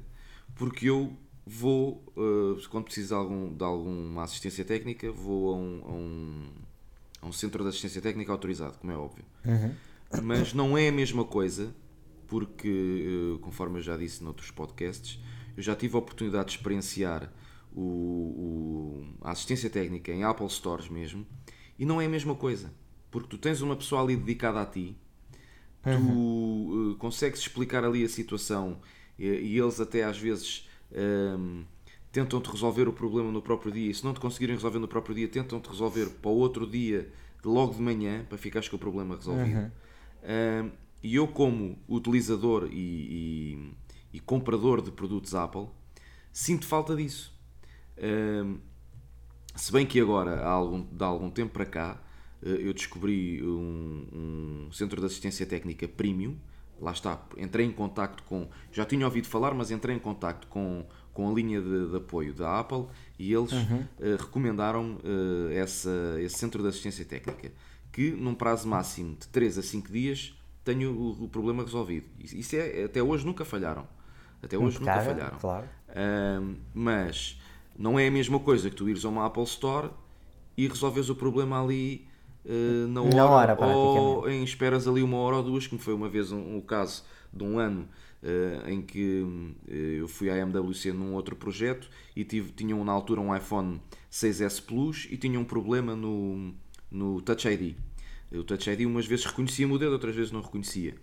Porque 0.56 0.88
eu 0.90 1.12
vou, 1.46 2.04
eh, 2.16 2.62
quando 2.70 2.84
preciso 2.84 3.08
de, 3.10 3.14
algum, 3.16 3.52
de 3.52 3.64
alguma 3.64 4.24
assistência 4.24 4.64
técnica, 4.64 5.12
vou 5.12 5.54
a 5.54 5.58
um, 5.58 5.82
a, 5.84 5.92
um, 5.92 6.44
a 7.24 7.26
um 7.28 7.32
centro 7.32 7.64
de 7.64 7.70
assistência 7.70 8.00
técnica 8.02 8.32
autorizado, 8.32 8.78
como 8.78 8.92
é 8.94 8.96
óbvio. 8.96 9.26
Uhum. 9.44 9.72
Mas 10.22 10.54
não 10.54 10.78
é 10.78 10.90
a 10.90 10.92
mesma 10.92 11.24
coisa, 11.26 11.74
porque, 12.28 13.36
eh, 13.38 13.40
conforme 13.42 13.80
eu 13.80 13.82
já 13.84 13.98
disse 13.98 14.24
noutros 14.24 14.52
podcasts, 14.52 15.20
eu 15.60 15.63
já 15.63 15.76
tive 15.76 15.95
a 15.95 16.00
oportunidade 16.00 16.50
de 16.52 16.58
experienciar 16.58 17.32
o, 17.74 17.82
o- 17.82 19.06
a 19.22 19.32
assistência 19.32 19.69
técnica 19.69 20.12
em 20.12 20.24
Apple 20.24 20.50
Stores 20.50 20.89
mesmo, 20.89 21.26
e 21.78 21.86
não 21.86 22.02
é 22.02 22.06
a 22.06 22.10
mesma 22.10 22.36
coisa. 22.36 22.74
Porque 23.12 23.28
tu 23.30 23.38
tens 23.38 23.62
uma 23.62 23.76
pessoa 23.76 24.02
ali 24.02 24.15
dedicada 24.15 24.62
a 24.62 24.65
ti, 24.65 24.95
tu 25.89 26.93
eh, 26.95 27.00
consegues 27.00 27.39
explicar 27.41 27.84
ali 27.84 28.04
a 28.04 28.10
situação 28.10 28.80
e, 29.17 29.26
e 29.28 29.58
eles 29.60 29.80
até 29.80 30.04
às 30.04 30.17
vezes 30.17 30.67
ehm, 30.91 31.63
tentam-te 32.12 32.50
resolver 32.50 32.88
o 32.88 32.93
problema 32.93 33.32
no 33.32 33.41
próprio 33.41 33.72
dia 33.72 33.89
e 33.91 33.93
se 33.93 34.04
não 34.04 34.13
te 34.13 34.19
conseguirem 34.19 34.56
resolver 34.56 34.80
no 34.80 34.88
próprio 34.88 35.15
dia 35.15 35.28
tentam-te 35.28 35.69
resolver 35.69 36.08
para 36.22 36.30
o 36.32 36.36
outro 36.36 36.67
dia 36.67 37.12
logo 37.43 37.74
de 37.74 37.82
manhã 37.82 38.26
para 38.28 38.38
ficares 38.38 38.67
com 38.69 38.76
o 38.76 38.80
problema 38.80 39.15
resolvido 39.15 39.56
Ehm, 40.24 40.72
e 41.02 41.15
eu 41.15 41.28
como 41.28 41.78
utilizador 41.88 42.67
e, 42.72 42.76
e- 43.56 43.74
e 44.13 44.19
comprador 44.19 44.82
de 44.82 44.91
produtos 44.91 45.36
Apple 45.36 45.67
sinto 46.32 46.65
falta 46.65 46.95
disso 46.95 47.38
se 49.60 49.72
bem 49.72 49.86
que 49.86 50.00
agora, 50.00 50.41
há 50.41 50.50
algum, 50.50 50.82
de 50.82 51.04
algum 51.04 51.30
tempo 51.30 51.52
para 51.52 51.65
cá, 51.65 52.02
eh, 52.41 52.60
eu 52.62 52.74
descobri 52.74 53.43
um, 53.43 54.67
um 54.67 54.72
centro 54.72 55.00
de 55.02 55.06
assistência 55.06 55.45
técnica 55.45 55.88
premium. 55.88 56.38
Lá 56.80 56.91
está, 56.91 57.22
entrei 57.38 57.65
em 57.65 57.72
contacto 57.72 58.24
com. 58.24 58.48
Já 58.72 58.86
tinha 58.86 59.06
ouvido 59.06 59.28
falar, 59.28 59.54
mas 59.54 59.69
entrei 59.69 59.93
em 59.95 60.00
contacto 60.00 60.48
com, 60.48 60.86
com 61.13 61.30
a 61.30 61.34
linha 61.34 61.62
de, 61.62 61.89
de 61.89 61.98
apoio 61.98 62.34
da 62.34 62.58
Apple 62.58 62.86
e 63.17 63.34
eles 63.34 63.52
eh, 63.52 64.15
recomendaram 64.17 64.98
eh, 65.04 65.56
essa, 65.56 66.15
esse 66.19 66.38
centro 66.38 66.63
de 66.63 66.69
assistência 66.69 67.04
técnica. 67.04 67.52
Que 67.91 68.12
num 68.12 68.34
prazo 68.34 68.65
máximo 68.65 69.17
de 69.19 69.28
3 69.28 69.58
a 69.58 69.62
5 69.62 69.91
dias 69.91 70.34
tenho 70.63 70.91
o, 70.91 71.26
o 71.26 71.28
problema 71.28 71.63
resolvido. 71.63 72.08
Isso 72.17 72.56
é, 72.56 72.86
até 72.86 73.04
hoje 73.04 73.26
nunca 73.26 73.43
falharam. 73.43 73.86
Até 74.41 74.58
hoje 74.58 74.80
nunca 74.80 74.91
Impecável, 74.91 75.15
falharam. 75.15 75.38
claro. 75.39 75.69
Ahm, 75.95 76.56
mas 76.73 77.39
não 77.78 77.99
é 77.99 78.08
a 78.08 78.12
mesma 78.12 78.39
coisa 78.39 78.69
que 78.69 78.75
tu 78.75 78.89
ires 78.89 79.04
a 79.06 79.10
uma 79.10 79.25
Apple 79.25 79.43
Store 79.43 79.89
e 80.58 80.67
resolves 80.67 81.10
o 81.10 81.15
problema 81.15 81.62
ali 81.62 82.08
eh, 82.45 82.88
na 82.88 83.02
hora, 83.02 83.15
Na 83.15 83.25
hora, 83.25 83.58
ou 83.65 84.30
em 84.30 84.43
esperas 84.43 84.88
ali 84.88 85.02
uma 85.02 85.17
hora 85.17 85.38
ou 85.38 85.43
duas, 85.43 85.67
como 85.67 85.82
foi 85.82 85.93
uma 85.93 86.10
vez 86.10 86.32
um, 86.32 86.58
um 86.58 86.62
caso 86.62 87.04
de 87.32 87.43
um 87.43 87.60
ano 87.60 87.88
eh, 88.23 88.63
em 88.67 88.82
que 88.82 89.54
eh, 89.67 89.97
eu 89.99 90.08
fui 90.08 90.30
à 90.30 90.38
MWC 90.38 90.91
num 90.93 91.13
outro 91.13 91.36
projeto 91.36 91.89
e 92.15 92.23
tive, 92.23 92.52
tinham 92.52 92.84
na 92.84 92.91
altura 92.91 93.21
um 93.21 93.36
iPhone 93.36 93.82
6S 94.12 94.62
Plus 94.65 95.08
e 95.10 95.17
tinham 95.17 95.41
um 95.41 95.45
problema 95.45 95.95
no, 95.95 96.54
no 96.89 97.21
Touch 97.21 97.47
ID. 97.47 97.75
O 98.32 98.43
Touch 98.43 98.69
ID 98.69 98.82
umas 98.82 99.06
vezes 99.06 99.25
reconhecia-me 99.25 99.73
o 99.73 99.78
dedo, 99.78 99.93
outras 99.93 100.15
vezes 100.15 100.32
não 100.32 100.41
reconhecia. 100.41 100.95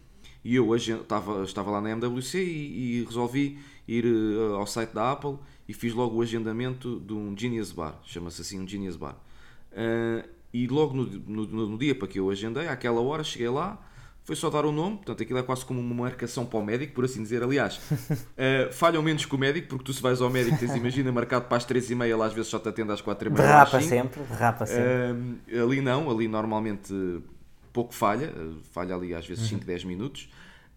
E 0.47 0.55
eu 0.55 0.73
agen- 0.73 1.01
estava, 1.01 1.43
estava 1.43 1.71
lá 1.73 1.81
na 1.81 1.91
MWC 1.91 2.39
e, 2.39 3.01
e 3.01 3.05
resolvi 3.05 3.59
ir 3.89 4.05
eh, 4.05 4.55
ao 4.55 4.67
site 4.67 4.93
da 4.95 5.11
Apple 5.13 5.37
e 5.69 5.73
fiz 5.75 5.93
logo 5.93 6.17
o 6.17 6.23
agendamento 6.23 7.01
de 7.01 7.13
um 7.13 7.35
Genius 7.37 7.73
Bar, 7.73 7.99
chama-se 8.05 8.41
assim 8.43 8.61
um 8.61 8.67
Genius 8.69 8.97
Bar. 8.97 9.17
Ah, 9.75 10.25
e 10.55 10.67
logo 10.69 10.95
no, 10.95 11.05
no- 11.05 11.67
no 11.71 11.77
dia 11.79 11.95
para 11.95 12.07
que 12.09 12.19
eu 12.21 12.31
agendei, 12.31 12.69
àquela 12.69 13.01
hora, 13.01 13.25
cheguei 13.25 13.49
lá, 13.49 13.77
foi 14.23 14.35
só 14.37 14.49
dar 14.51 14.65
o 14.65 14.73
nome, 14.73 14.97
portanto 14.97 15.23
aquilo 15.23 15.39
é 15.39 15.43
quase 15.43 15.65
como 15.65 15.81
uma 15.81 15.95
marcação 16.05 16.47
para 16.47 16.59
o 16.59 16.65
médico, 16.65 16.95
por 16.95 17.05
assim 17.05 17.23
dizer. 17.23 17.43
Aliás, 17.43 17.81
ah, 18.39 18.71
falham 18.73 19.03
menos 19.03 19.25
que 19.25 19.35
o 19.35 19.39
médico, 19.39 19.67
porque 19.69 19.85
tu 19.85 19.93
se 19.93 20.01
vais 20.03 20.21
ao 20.21 20.31
médico, 20.31 20.59
tens, 20.59 20.75
imagina, 20.77 21.11
marcado 21.13 21.47
para 21.47 21.57
as 21.57 21.67
3h30, 21.67 22.17
lá 22.17 22.27
às 22.27 22.33
vezes 22.33 22.49
só 22.49 22.59
te 22.61 22.69
atende 22.69 22.93
às 22.93 23.03
4h30. 23.03 23.31
Derrapa 23.31 23.81
sempre, 23.81 24.23
derrapa 24.23 24.65
sempre. 24.67 24.83
Um, 25.59 25.63
ali 25.63 25.81
não, 25.81 26.09
ali 26.11 26.29
normalmente 26.29 26.93
uh, 26.93 27.23
pouco 27.77 27.93
falha, 27.95 28.33
uh, 28.35 28.57
falha 28.73 28.95
ali 28.95 29.15
às 29.15 29.25
Uhum. 29.25 29.35
vezes 29.35 29.49
5, 29.51 29.65
10 29.65 29.85
minutos. 29.85 30.29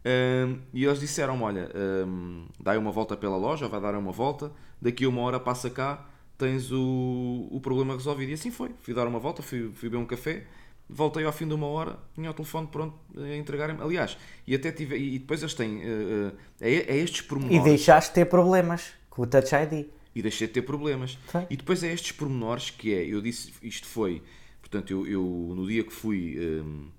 Um, 0.05 0.59
e 0.73 0.85
eles 0.85 0.99
disseram: 0.99 1.41
Olha, 1.41 1.69
um, 2.05 2.45
dai 2.59 2.77
uma 2.77 2.91
volta 2.91 3.15
pela 3.17 3.38
loja, 3.38 3.67
vai 3.67 3.81
dar 3.81 3.95
uma 3.95 4.12
volta, 4.12 4.51
daqui 4.81 5.05
a 5.05 5.09
uma 5.09 5.21
hora 5.21 5.39
passa 5.39 5.69
cá, 5.69 6.07
tens 6.38 6.71
o, 6.71 7.47
o 7.51 7.59
problema 7.62 7.93
resolvido. 7.93 8.29
E 8.29 8.33
assim 8.33 8.51
foi. 8.51 8.69
Fui 8.81 8.93
dar 8.93 9.07
uma 9.07 9.19
volta, 9.19 9.41
fui, 9.41 9.71
fui 9.73 9.89
beber 9.89 10.01
um 10.01 10.05
café, 10.05 10.45
voltei 10.89 11.25
ao 11.25 11.33
fim 11.33 11.47
de 11.47 11.53
uma 11.53 11.67
hora, 11.67 11.97
tinha 12.15 12.29
o 12.31 12.33
telefone 12.33 12.67
pronto 12.67 12.95
a 13.17 13.35
entregarem-me. 13.35 13.81
Aliás, 13.81 14.17
e 14.47 14.55
até 14.55 14.71
tive, 14.71 14.97
e 14.97 15.19
depois 15.19 15.41
eles 15.41 15.53
têm, 15.53 15.77
uh, 15.79 16.29
uh, 16.29 16.38
é, 16.62 16.73
é 16.73 16.97
estes 16.97 17.19
E 17.21 17.27
pormenores. 17.27 17.63
deixaste 17.63 18.12
de 18.12 18.15
ter 18.15 18.25
problemas 18.25 18.93
com 19.09 19.23
o 19.23 19.27
Touch 19.27 19.53
ID. 19.53 19.85
e 20.15 20.21
deixei 20.21 20.47
de 20.47 20.53
ter 20.53 20.62
problemas. 20.62 21.17
Foi. 21.27 21.45
E 21.49 21.57
depois 21.57 21.83
é 21.83 21.91
estes 21.91 22.13
pormenores 22.13 22.69
que 22.69 22.93
é, 22.93 23.03
eu 23.05 23.21
disse, 23.21 23.51
isto 23.62 23.85
foi, 23.85 24.21
portanto, 24.69 24.91
eu, 24.91 25.08
eu 25.08 25.53
no 25.55 25.67
dia 25.67 25.84
que 25.84 25.91
fui 25.91 26.38
hum, 26.39 26.89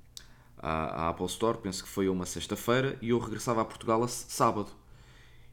à, 0.58 1.06
à 1.06 1.08
Apple 1.10 1.26
Store, 1.26 1.58
penso 1.58 1.82
que 1.82 1.88
foi 1.88 2.08
uma 2.08 2.26
sexta-feira, 2.26 2.98
e 3.00 3.10
eu 3.10 3.18
regressava 3.18 3.62
a 3.62 3.64
Portugal 3.64 4.02
a 4.02 4.08
sábado. 4.08 4.70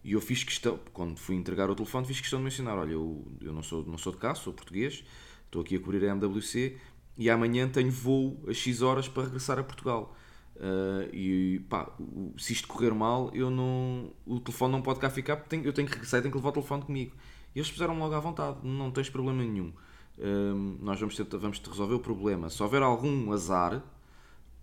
E 0.03 0.13
eu 0.13 0.21
fiz 0.21 0.43
questão, 0.43 0.80
quando 0.93 1.17
fui 1.17 1.36
entregar 1.36 1.69
o 1.69 1.75
telefone, 1.75 2.08
fiz 2.08 2.19
questão 2.19 2.39
de 2.39 2.45
mencionar: 2.45 2.77
olha, 2.77 2.91
eu, 2.91 3.25
eu 3.41 3.53
não, 3.53 3.62
sou, 3.63 3.86
não 3.86 3.97
sou 3.97 4.13
de 4.13 4.19
cá, 4.19 4.34
sou 4.36 4.53
português, 4.53 5.03
estou 5.45 5.62
aqui 5.62 5.75
a 5.75 5.80
cobrir 5.80 6.03
a 6.06 6.12
MWC 6.12 6.77
e 7.17 7.30
amanhã 7.30 7.67
tenho 7.67 7.91
voo 7.91 8.41
a 8.47 8.53
X 8.53 8.82
horas 8.82 9.08
para 9.08 9.23
regressar 9.23 9.60
a 9.60 9.63
Portugal. 9.63 10.15
Uh, 10.56 11.13
e 11.13 11.60
pá, 11.69 11.91
se 12.38 12.53
isto 12.53 12.67
correr 12.67 12.91
mal, 12.91 13.30
eu 13.34 13.49
não, 13.51 14.12
o 14.25 14.39
telefone 14.39 14.71
não 14.71 14.82
pode 14.82 14.99
cá 14.99 15.10
ficar 15.10 15.36
porque 15.38 15.49
tenho, 15.49 15.65
eu 15.65 15.73
tenho 15.73 15.88
que 15.88 15.93
regressar 15.93 16.19
e 16.19 16.23
tenho 16.23 16.32
que 16.32 16.38
levar 16.38 16.49
o 16.49 16.53
telefone 16.53 16.84
comigo. 16.84 17.15
E 17.53 17.60
eles 17.60 17.69
puseram 17.69 17.97
logo 17.97 18.13
à 18.13 18.19
vontade, 18.19 18.58
não 18.63 18.91
tens 18.91 19.10
problema 19.10 19.43
nenhum. 19.43 19.71
Uh, 20.17 20.77
nós 20.82 20.99
vamos, 20.99 21.15
tentar, 21.15 21.38
vamos 21.38 21.60
resolver 21.60 21.93
o 21.93 21.99
problema. 21.99 22.49
Se 22.49 22.62
houver 22.62 22.82
algum 22.82 23.32
azar 23.32 23.84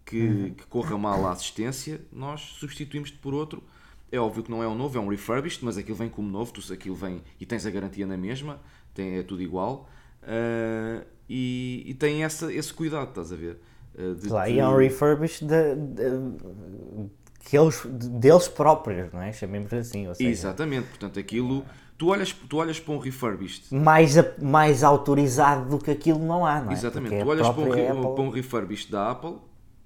que, 0.05 0.21
uhum. 0.21 0.55
que 0.55 0.67
corra 0.67 0.99
mal 0.99 1.27
a 1.27 1.33
assistência, 1.33 2.01
nós 2.12 2.40
substituímos-te 2.40 3.19
por 3.19 3.33
outro. 3.33 3.62
É 4.11 4.19
óbvio 4.19 4.43
que 4.43 4.51
não 4.51 4.62
é 4.62 4.69
um 4.69 4.75
novo, 4.75 4.99
é 4.99 5.01
um 5.01 5.09
refurbished, 5.09 5.64
mas 5.64 5.77
aquilo 5.79 5.97
vem 5.97 6.09
como 6.09 6.29
novo, 6.29 6.53
tu, 6.53 6.73
aquilo 6.73 6.95
vem 6.95 7.23
e 7.40 7.47
tens 7.47 7.67
a 7.67 7.71
garantia 7.71 8.07
na 8.07 8.17
mesma, 8.17 8.61
tem, 8.93 9.17
é 9.19 9.23
tudo 9.23 9.43
igual. 9.43 9.88
Uh, 10.23 11.05
e, 11.29 11.83
e 11.87 11.95
tem 11.95 12.25
essa, 12.25 12.53
esse 12.53 12.73
cuidado, 12.73 13.09
estás 13.09 13.33
a 13.33 13.37
ver? 13.37 13.59
Uh, 13.95 14.14
de, 14.14 14.29
claro, 14.29 14.51
de... 14.51 14.57
e 14.57 14.61
é 14.61 14.69
um 14.69 14.77
refurbished 14.77 15.47
de, 15.47 15.75
de, 15.75 17.11
que 17.45 17.57
eles, 17.57 17.85
deles 17.87 18.49
próprios, 18.49 19.12
não 19.12 19.23
é? 19.23 19.33
Chamemos 19.33 19.73
assim. 19.73 20.12
Seja... 20.14 20.31
Exatamente, 20.31 20.88
portanto 20.88 21.19
aquilo. 21.19 21.64
Tu 21.96 22.09
olhas, 22.09 22.33
tu 22.33 22.57
olhas 22.57 22.80
para 22.80 22.92
um 22.92 22.98
refurbished. 22.98 23.72
Mais, 23.72 24.14
mais 24.42 24.83
autorizado 24.83 25.70
do 25.70 25.78
que 25.78 25.90
aquilo 25.90 26.18
não 26.18 26.44
há, 26.44 26.61
não 26.61 26.70
é? 26.70 26.74
Exatamente, 26.74 27.22
tu 27.22 27.28
olhas 27.28 27.48
para 27.48 27.62
um, 27.62 27.72
Apple... 27.72 28.14
para 28.14 28.22
um 28.22 28.30
refurbished 28.30 28.90
da 28.90 29.11
Apple 29.12 29.37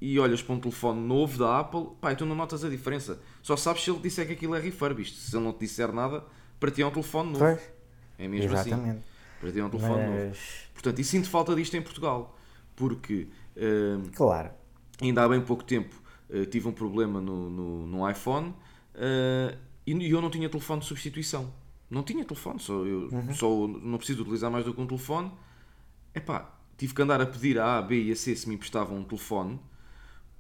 e 0.00 0.18
olhas 0.18 0.40
para 0.40 0.54
um 0.54 0.60
telefone 0.60 1.00
novo 1.00 1.38
da 1.38 1.60
Apple, 1.60 1.88
pá, 2.00 2.12
e 2.12 2.16
tu 2.16 2.24
não 2.24 2.34
notas 2.34 2.64
a 2.64 2.68
diferença. 2.68 3.20
Só 3.42 3.56
sabes 3.56 3.82
se 3.82 3.90
ele 3.90 3.98
disser 3.98 4.26
que 4.26 4.32
aquilo 4.32 4.54
é 4.54 4.60
refurbished. 4.60 5.16
Se 5.16 5.36
ele 5.36 5.44
não 5.44 5.52
te 5.52 5.60
disser 5.60 5.92
nada, 5.92 6.24
para 6.58 6.70
ti 6.70 6.82
é 6.82 6.86
um 6.86 6.90
telefone 6.90 7.32
novo. 7.32 7.44
Pois. 7.44 7.60
É 8.18 8.26
mesmo 8.26 8.56
assim. 8.56 8.70
Exatamente. 8.70 8.90
assim. 8.90 9.04
Para 9.40 9.52
ti 9.52 9.60
é 9.60 9.64
um 9.64 9.70
telefone 9.70 10.02
Mas... 10.06 10.26
novo. 10.26 10.38
Portanto, 10.74 10.98
e 10.98 11.04
sinto 11.04 11.28
falta 11.28 11.54
disto 11.54 11.76
em 11.76 11.82
Portugal. 11.82 12.36
Porque. 12.74 13.28
Uh, 13.56 14.08
claro. 14.14 14.50
Ainda 15.00 15.24
há 15.24 15.28
bem 15.28 15.40
pouco 15.40 15.62
tempo 15.62 15.94
uh, 16.30 16.46
tive 16.46 16.68
um 16.68 16.72
problema 16.72 17.20
no, 17.20 17.50
no, 17.50 17.86
no 17.86 18.10
iPhone 18.10 18.48
uh, 18.94 19.56
e 19.86 20.10
eu 20.10 20.20
não 20.20 20.30
tinha 20.30 20.48
telefone 20.48 20.80
de 20.80 20.86
substituição. 20.86 21.52
Não 21.90 22.03
tinha 22.03 22.24
telefone, 22.24 22.61
só, 22.61 22.85
eu 22.85 23.09
uhum. 23.11 23.35
só 23.35 23.66
não 23.66 23.96
preciso 23.96 24.22
utilizar 24.22 24.51
mais 24.51 24.64
do 24.64 24.74
que 24.74 24.81
um 24.81 24.87
telefone. 24.87 25.33
Epá, 26.14 26.55
tive 26.77 26.94
que 26.94 27.03
andar 27.03 27.20
a 27.20 27.27
pedir 27.27 27.59
a 27.59 27.79
A, 27.79 27.83
B 27.83 28.03
e 28.03 28.12
a 28.12 28.16
C 28.16 28.37
se 28.37 28.48
me 28.48 28.55
emprestavam 28.55 28.98
um 28.98 29.05
telefone, 29.05 29.59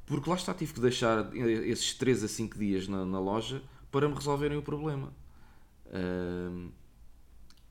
porque 0.04 0.28
lá 0.28 0.36
está, 0.36 0.52
tive 0.52 0.74
que 0.74 0.80
deixar 0.80 1.34
esses 1.34 1.94
3 1.94 2.24
a 2.24 2.28
5 2.28 2.58
dias 2.58 2.88
na, 2.88 3.04
na 3.04 3.18
loja 3.18 3.62
para 3.90 4.08
me 4.08 4.14
resolverem 4.14 4.58
o 4.58 4.62
problema. 4.62 5.12
Uh, 5.86 6.70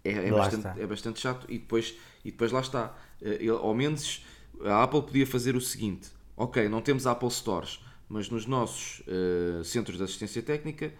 é, 0.03 0.27
é, 0.27 0.31
bastante, 0.31 0.81
é 0.81 0.87
bastante 0.87 1.19
chato 1.19 1.45
e 1.49 1.59
depois, 1.59 1.95
e 2.23 2.31
depois 2.31 2.51
lá 2.51 2.61
está. 2.61 2.95
Eh, 3.21 3.39
ele, 3.41 3.49
ao 3.49 3.73
menos 3.73 4.25
a 4.63 4.83
Apple 4.83 5.01
podia 5.01 5.27
fazer 5.27 5.55
o 5.55 5.61
seguinte: 5.61 6.09
ok, 6.35 6.69
não 6.69 6.81
temos 6.81 7.05
Apple 7.05 7.29
Stores, 7.29 7.79
mas 8.07 8.29
nos 8.29 8.45
nossos 8.45 9.01
uh, 9.01 9.63
centros 9.63 9.97
de 9.97 10.03
assistência 10.03 10.41
técnica, 10.41 10.93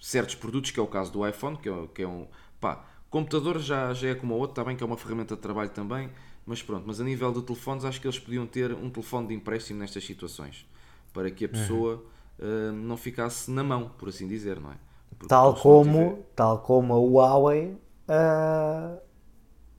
certos 0.00 0.34
produtos, 0.34 0.70
que 0.70 0.80
é 0.80 0.82
o 0.82 0.86
caso 0.86 1.12
do 1.12 1.26
iPhone, 1.26 1.56
que 1.56 1.68
é, 1.68 1.86
que 1.94 2.02
é 2.02 2.08
um. 2.08 2.26
pá, 2.60 2.84
computador 3.10 3.58
já, 3.58 3.92
já 3.94 4.08
é 4.08 4.14
como 4.14 4.34
o 4.34 4.38
outro, 4.38 4.52
está 4.52 4.64
bem 4.64 4.76
que 4.76 4.82
é 4.82 4.86
uma 4.86 4.96
ferramenta 4.96 5.36
de 5.36 5.40
trabalho 5.40 5.70
também, 5.70 6.10
mas 6.44 6.62
pronto, 6.62 6.84
mas 6.86 7.00
a 7.00 7.04
nível 7.04 7.32
de 7.32 7.42
telefones, 7.42 7.84
acho 7.84 8.00
que 8.00 8.06
eles 8.06 8.18
podiam 8.18 8.46
ter 8.46 8.72
um 8.72 8.90
telefone 8.90 9.28
de 9.28 9.34
empréstimo 9.34 9.80
nestas 9.80 10.04
situações 10.04 10.66
para 11.12 11.30
que 11.30 11.46
a 11.46 11.48
pessoa 11.48 12.04
uhum. 12.38 12.70
uh, 12.70 12.72
não 12.72 12.96
ficasse 12.96 13.50
na 13.50 13.64
mão, 13.64 13.88
por 13.98 14.08
assim 14.10 14.28
dizer, 14.28 14.60
não 14.60 14.70
é? 14.70 14.76
Porque 15.18 15.28
tal 15.28 15.54
como, 15.54 16.10
tiver... 16.10 16.22
tal 16.36 16.58
como 16.58 16.92
a 16.92 16.98
Huawei 16.98 17.68
uh, 17.72 19.00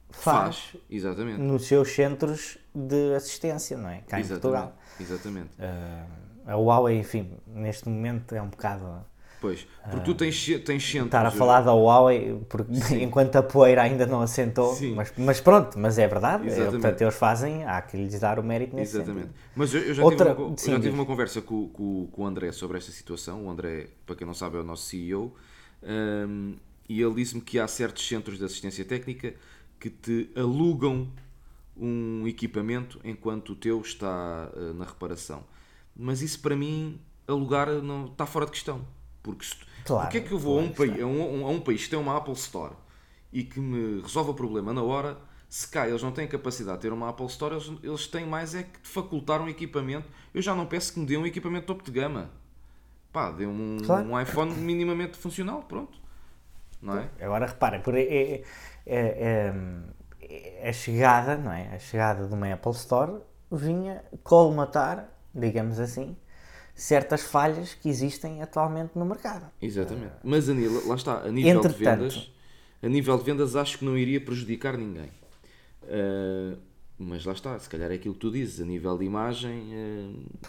faz, 0.09 0.55
faz, 0.57 0.77
exatamente. 0.89 1.39
nos 1.39 1.67
seus 1.67 1.91
centros 1.91 2.57
de 2.73 3.13
assistência, 3.13 3.77
não 3.77 3.89
é? 3.89 4.01
Cá 4.01 4.19
exatamente, 4.19 4.25
em 4.25 4.39
Portugal. 4.39 4.77
Exatamente. 4.99 5.49
Uh, 5.59 6.51
a 6.51 6.55
Huawei, 6.55 6.97
enfim, 6.97 7.37
neste 7.45 7.87
momento 7.87 8.33
é 8.33 8.41
um 8.41 8.49
bocado. 8.49 9.05
Pois, 9.39 9.67
porque 9.89 10.05
tu 10.05 10.15
tens, 10.15 10.45
tens 10.65 10.83
centros. 10.83 11.05
Estar 11.05 11.25
a 11.25 11.31
falar 11.31 11.61
da 11.61 11.71
Huawei, 11.71 12.41
porque 12.49 12.71
enquanto 12.99 13.35
a 13.35 13.43
poeira 13.43 13.83
ainda 13.83 14.05
não 14.07 14.21
assentou, 14.21 14.75
mas, 14.95 15.13
mas 15.15 15.39
pronto, 15.39 15.77
mas 15.77 15.99
é 15.99 16.07
verdade, 16.07 16.49
portanto 16.71 17.01
eles 17.01 17.15
fazem, 17.15 17.63
há 17.63 17.79
que 17.81 17.95
lhes 17.97 18.19
dar 18.19 18.39
o 18.39 18.43
mérito 18.43 18.75
nesse 18.75 18.95
Exatamente. 18.95 19.27
Sentido. 19.27 19.39
Mas 19.55 19.73
eu, 19.73 19.81
eu 19.81 19.93
já, 19.93 20.03
Outra, 20.03 20.29
tive, 20.31 20.41
uma, 20.41 20.57
sim, 20.57 20.71
já 20.71 20.79
tive 20.79 20.89
uma 20.89 21.05
conversa 21.05 21.41
com, 21.41 21.69
com, 21.69 22.07
com 22.11 22.23
o 22.23 22.25
André 22.25 22.51
sobre 22.51 22.77
esta 22.77 22.91
situação. 22.91 23.45
O 23.45 23.49
André, 23.49 23.89
para 24.05 24.15
quem 24.15 24.25
não 24.25 24.33
sabe, 24.33 24.57
é 24.57 24.59
o 24.59 24.63
nosso 24.63 24.85
CEO. 24.85 25.35
Um, 25.83 26.55
e 26.89 27.01
ele 27.01 27.13
disse-me 27.13 27.41
que 27.41 27.59
há 27.59 27.67
certos 27.67 28.07
centros 28.07 28.39
de 28.39 28.45
assistência 28.45 28.83
técnica 28.85 29.35
que 29.79 29.89
te 29.89 30.29
alugam 30.35 31.07
um 31.75 32.27
equipamento 32.27 32.99
enquanto 33.03 33.51
o 33.51 33.55
teu 33.55 33.81
está 33.81 34.49
uh, 34.55 34.73
na 34.73 34.85
reparação. 34.85 35.43
Mas 35.95 36.21
isso 36.21 36.39
para 36.39 36.55
mim, 36.55 36.99
alugar 37.27 37.69
não, 37.81 38.05
está 38.05 38.25
fora 38.25 38.45
de 38.45 38.51
questão. 38.51 38.85
Porque 39.21 39.45
se, 39.45 39.55
claro, 39.85 40.03
porque 40.03 40.17
é 40.17 40.21
que 40.21 40.31
eu 40.31 40.39
vou 40.39 40.55
claro, 40.55 40.67
a, 40.67 40.71
um 40.71 40.73
país, 40.73 41.01
a, 41.01 41.05
um, 41.05 41.45
a 41.45 41.49
um 41.49 41.59
país 41.59 41.83
que 41.83 41.89
tem 41.89 41.99
uma 41.99 42.17
Apple 42.17 42.33
Store 42.33 42.73
e 43.31 43.43
que 43.43 43.59
me 43.59 44.01
resolve 44.01 44.31
o 44.31 44.33
problema 44.33 44.73
na 44.73 44.81
hora, 44.81 45.17
se 45.49 45.67
cá 45.67 45.87
eles 45.87 46.01
não 46.01 46.11
têm 46.11 46.27
capacidade 46.27 46.77
de 46.77 46.81
ter 46.83 46.93
uma 46.93 47.09
Apple 47.09 47.25
Store, 47.27 47.55
eles, 47.55 47.71
eles 47.83 48.07
têm 48.07 48.25
mais 48.25 48.55
é 48.55 48.63
que 48.63 48.79
facultar 48.83 49.41
um 49.41 49.49
equipamento. 49.49 50.07
Eu 50.33 50.41
já 50.41 50.55
não 50.55 50.65
peço 50.65 50.93
que 50.93 50.99
me 50.99 51.05
dê 51.05 51.17
um 51.17 51.25
equipamento 51.25 51.67
topo 51.67 51.83
de 51.83 51.91
gama. 51.91 52.29
Pá, 53.11 53.31
dê 53.31 53.45
um, 53.45 53.77
claro. 53.85 54.07
um 54.07 54.19
iPhone 54.19 54.53
minimamente 54.53 55.17
funcional, 55.17 55.63
pronto 55.63 56.07
não 56.81 56.97
é? 56.97 57.09
Agora 57.21 57.45
reparem, 57.45 57.81
por, 57.81 57.95
é, 57.95 58.01
é, 58.01 58.43
é, 58.85 59.53
é, 60.21 60.69
a 60.69 60.73
chegada, 60.73 61.37
não 61.37 61.51
é? 61.51 61.75
A 61.75 61.79
chegada 61.79 62.27
de 62.27 62.33
uma 62.33 62.53
Apple 62.53 62.71
Store 62.71 63.21
vinha 63.51 64.03
colmatar, 64.23 65.09
digamos 65.33 65.79
assim, 65.79 66.15
certas 66.77 67.23
falhas 67.23 67.73
que 67.73 67.89
existem 67.89 68.41
atualmente 68.41 68.91
no 68.95 69.03
mercado. 69.03 69.47
Exatamente. 69.59 70.13
Mas 70.23 70.47
Anila, 70.47 70.79
lá 70.85 70.95
está, 70.95 71.21
a 71.23 71.31
nível 71.31 71.59
de 71.59 71.69
vendas, 71.69 72.31
a 72.83 72.87
nível 72.87 73.17
de 73.17 73.23
vendas 73.23 73.55
acho 73.55 73.79
que 73.79 73.85
não 73.85 73.97
iria 73.97 74.21
prejudicar 74.21 74.77
ninguém. 74.77 75.09
Uh, 75.83 76.55
mas 76.99 77.25
lá 77.25 77.33
está, 77.33 77.57
se 77.57 77.67
calhar 77.67 77.91
é 77.91 77.95
aquilo 77.95 78.13
que 78.13 78.19
tu 78.19 78.31
dizes, 78.31 78.61
a 78.61 78.65
nível 78.65 78.95
de 78.95 79.05
imagem. 79.05 79.71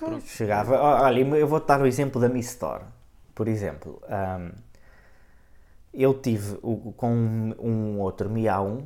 Uh, 0.03 0.21
chegava. 0.21 0.79
Olha, 0.79 1.21
eu 1.38 1.49
vou 1.49 1.61
dar 1.61 1.81
o 1.81 1.87
exemplo 1.87 2.21
da 2.21 2.29
Mi 2.29 2.41
Store, 2.41 2.85
por 3.35 3.49
exemplo. 3.49 3.99
Um, 4.07 4.53
eu 5.95 6.12
tive 6.12 6.59
o, 6.61 6.93
com 6.93 7.11
um, 7.11 7.55
um 7.59 8.01
outro 8.01 8.29
Mi 8.29 8.43
A1 8.43 8.85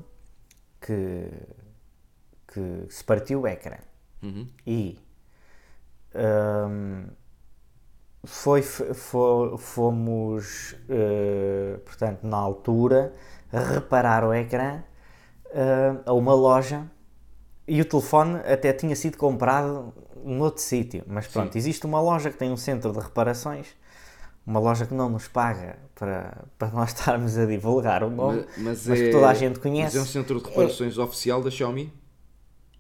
que, 0.80 1.28
que 2.46 2.86
se 2.88 3.02
partiu 3.02 3.40
o 3.40 3.46
ecrã 3.48 3.78
uhum. 4.22 4.46
e 4.64 4.98
um, 6.14 7.06
foi, 8.24 8.62
foi, 8.62 9.58
fomos 9.58 10.76
uh, 10.88 11.78
portanto 11.80 12.24
na 12.24 12.36
altura 12.36 13.12
reparar 13.52 14.24
o 14.24 14.32
ecrã 14.32 14.82
uh, 15.46 16.02
a 16.06 16.12
uma 16.12 16.34
loja 16.34 16.90
e 17.66 17.80
o 17.80 17.84
telefone 17.84 18.36
até 18.40 18.72
tinha 18.72 18.94
sido 18.96 19.16
comprado 19.16 19.92
noutro 20.24 20.62
sítio, 20.62 21.04
mas 21.06 21.26
pronto, 21.26 21.52
Sim. 21.52 21.58
existe 21.58 21.84
uma 21.86 22.00
loja 22.00 22.30
que 22.30 22.36
tem 22.36 22.50
um 22.50 22.56
centro 22.56 22.92
de 22.92 22.98
reparações 22.98 23.74
uma 24.46 24.58
loja 24.58 24.86
que 24.86 24.94
não 24.94 25.08
nos 25.08 25.28
paga 25.28 25.78
para, 25.94 26.44
para 26.58 26.68
nós 26.68 26.90
estarmos 26.94 27.38
a 27.38 27.46
divulgar 27.46 28.02
o 28.02 28.10
nome, 28.10 28.44
mas, 28.56 28.58
mas, 28.58 28.86
mas 28.86 29.00
é, 29.00 29.04
que 29.04 29.10
toda 29.10 29.28
a 29.28 29.34
gente 29.34 29.58
conhece. 29.58 29.96
Mas 29.96 30.06
é 30.06 30.08
um 30.08 30.12
centro 30.12 30.40
de 30.40 30.48
reparações 30.48 30.98
é, 30.98 31.00
oficial 31.00 31.42
da 31.42 31.50
Xiaomi? 31.50 31.92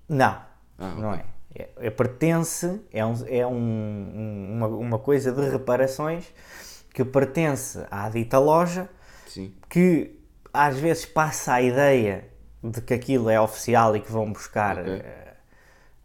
Não, 0.08 0.42
ah, 0.78 0.94
não 0.96 1.14
é. 1.14 1.24
É. 1.54 1.68
é. 1.76 1.90
pertence, 1.90 2.80
é, 2.92 3.04
um, 3.04 3.14
é 3.26 3.46
um, 3.46 4.52
uma, 4.56 4.66
uma 4.68 4.98
coisa 4.98 5.32
de 5.32 5.48
reparações 5.48 6.26
que 6.92 7.04
pertence 7.04 7.84
à 7.90 8.08
dita 8.08 8.38
loja, 8.38 8.88
Sim. 9.26 9.54
que 9.68 10.18
às 10.52 10.78
vezes 10.78 11.06
passa 11.06 11.54
a 11.54 11.62
ideia 11.62 12.28
de 12.62 12.80
que 12.80 12.94
aquilo 12.94 13.30
é 13.30 13.40
oficial 13.40 13.96
e 13.96 14.00
que 14.00 14.12
vão 14.12 14.30
buscar 14.32 14.78
okay. 14.78 14.98
uh, 14.98 15.02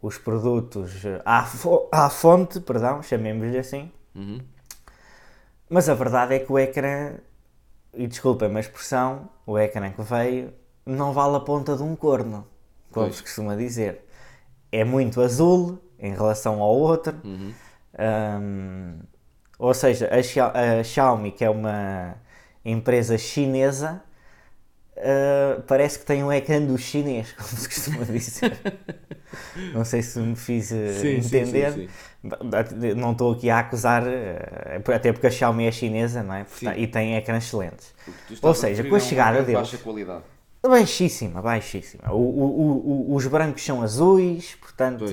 os 0.02 0.18
produtos 0.18 1.02
à, 1.24 1.44
fo 1.44 1.88
à 1.92 2.08
fonte, 2.08 2.60
perdão, 2.60 3.02
chamemos-lhe 3.02 3.58
assim. 3.58 3.92
Uhum 4.14 4.40
mas 5.68 5.88
a 5.88 5.94
verdade 5.94 6.34
é 6.34 6.38
que 6.38 6.50
o 6.50 6.58
ecrã, 6.58 7.14
e 7.92 8.06
desculpem 8.06 8.54
a 8.56 8.60
expressão, 8.60 9.28
o 9.46 9.58
ecrã 9.58 9.90
que 9.90 10.02
veio 10.02 10.52
não 10.86 11.12
vale 11.12 11.36
a 11.36 11.40
ponta 11.40 11.76
de 11.76 11.82
um 11.82 11.94
corno, 11.94 12.46
como 12.90 13.06
pois. 13.06 13.16
se 13.16 13.22
costuma 13.22 13.54
dizer. 13.54 14.06
É 14.70 14.84
muito 14.84 15.20
azul 15.20 15.78
em 15.98 16.12
relação 16.12 16.60
ao 16.60 16.76
outro. 16.76 17.14
Uhum. 17.24 17.52
Um, 17.98 18.98
ou 19.58 19.74
seja, 19.74 20.08
a, 20.12 20.82
Xiaomi, 20.84 21.32
que 21.32 21.44
é 21.44 21.50
uma 21.50 22.14
empresa 22.64 23.18
chinesa, 23.18 24.02
uh, 24.96 25.62
parece 25.62 25.98
que 25.98 26.04
tem 26.04 26.22
um 26.22 26.32
ecrã 26.32 26.60
do 26.60 26.78
chinês, 26.78 27.32
como 27.36 27.48
se 27.48 27.68
costuma 27.68 28.04
dizer. 28.04 28.58
Não 29.74 29.84
sei 29.84 30.02
se 30.02 30.18
me 30.20 30.36
fiz 30.36 30.70
uh, 30.70 30.74
Sim, 31.00 31.16
entender. 31.16 31.72
sim, 31.72 31.88
sim, 31.88 32.94
Não 32.96 33.12
estou 33.12 33.32
aqui 33.32 33.50
a 33.50 33.58
acusar, 33.60 34.04
uh, 34.04 34.92
até 34.94 35.12
porque 35.12 35.26
a 35.26 35.30
Xiaomi 35.30 35.66
é 35.66 35.72
chinesa, 35.72 36.22
não 36.22 36.34
é? 36.34 36.46
E 36.76 36.86
tem 36.86 37.16
ecrãs 37.16 37.44
excelentes. 37.44 37.92
Ou 38.40 38.54
seja, 38.54 38.84
com 38.84 38.94
a 38.94 38.98
um 38.98 39.00
chegada 39.00 39.42
deles- 39.42 39.60
baixa 39.60 39.78
qualidade. 39.78 40.24
Baixíssima, 40.62 41.40
baixíssima. 41.40 42.12
O- 42.12 42.16
o- 42.16 43.10
o- 43.10 43.14
os 43.14 43.26
brancos 43.26 43.64
são 43.64 43.80
azuis, 43.82 44.54
portanto 44.56 45.04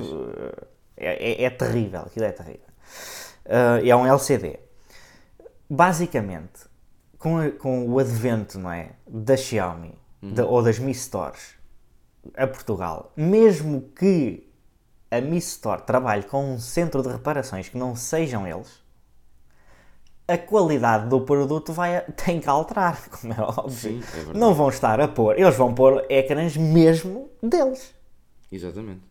é, 0.96 1.42
é- 1.42 1.44
é 1.44 1.50
terrível, 1.50 2.00
aquilo 2.00 2.24
é 2.26 2.32
terrível. 2.32 2.66
Uh, 3.46 3.86
é 3.88 3.94
um 3.96 4.04
LCD. 4.06 4.58
Basicamente, 5.68 6.64
com, 7.18 7.38
a- 7.38 7.50
com 7.50 7.88
o 7.88 7.98
advento 7.98 8.58
não 8.58 8.70
é, 8.72 8.90
da 9.06 9.36
Xiaomi 9.36 9.94
da- 10.22 10.46
ou 10.46 10.62
das 10.62 10.78
Mi 10.78 10.92
Stores 10.94 11.54
a 12.36 12.46
Portugal, 12.46 13.12
mesmo 13.16 13.82
que 13.96 14.48
a 15.10 15.20
Mi 15.20 15.38
Store 15.38 15.82
trabalhe 15.82 16.24
com 16.24 16.54
um 16.54 16.58
centro 16.58 17.02
de 17.02 17.08
reparações 17.08 17.68
que 17.68 17.78
não 17.78 17.94
sejam 17.94 18.46
eles, 18.46 18.82
a 20.28 20.36
qualidade 20.38 21.08
do 21.08 21.20
produto 21.20 21.72
vai, 21.72 22.00
tem 22.24 22.40
que 22.40 22.48
alterar, 22.48 23.08
como 23.08 23.32
é 23.32 23.40
óbvio. 23.40 23.70
Sim, 23.70 24.02
é 24.32 24.36
não 24.38 24.52
vão 24.54 24.68
estar 24.68 25.00
a 25.00 25.08
pôr, 25.08 25.38
eles 25.38 25.56
vão 25.56 25.72
pôr 25.74 26.04
ecrãs 26.08 26.56
mesmo 26.56 27.30
deles. 27.42 27.94
Exatamente. 28.50 29.02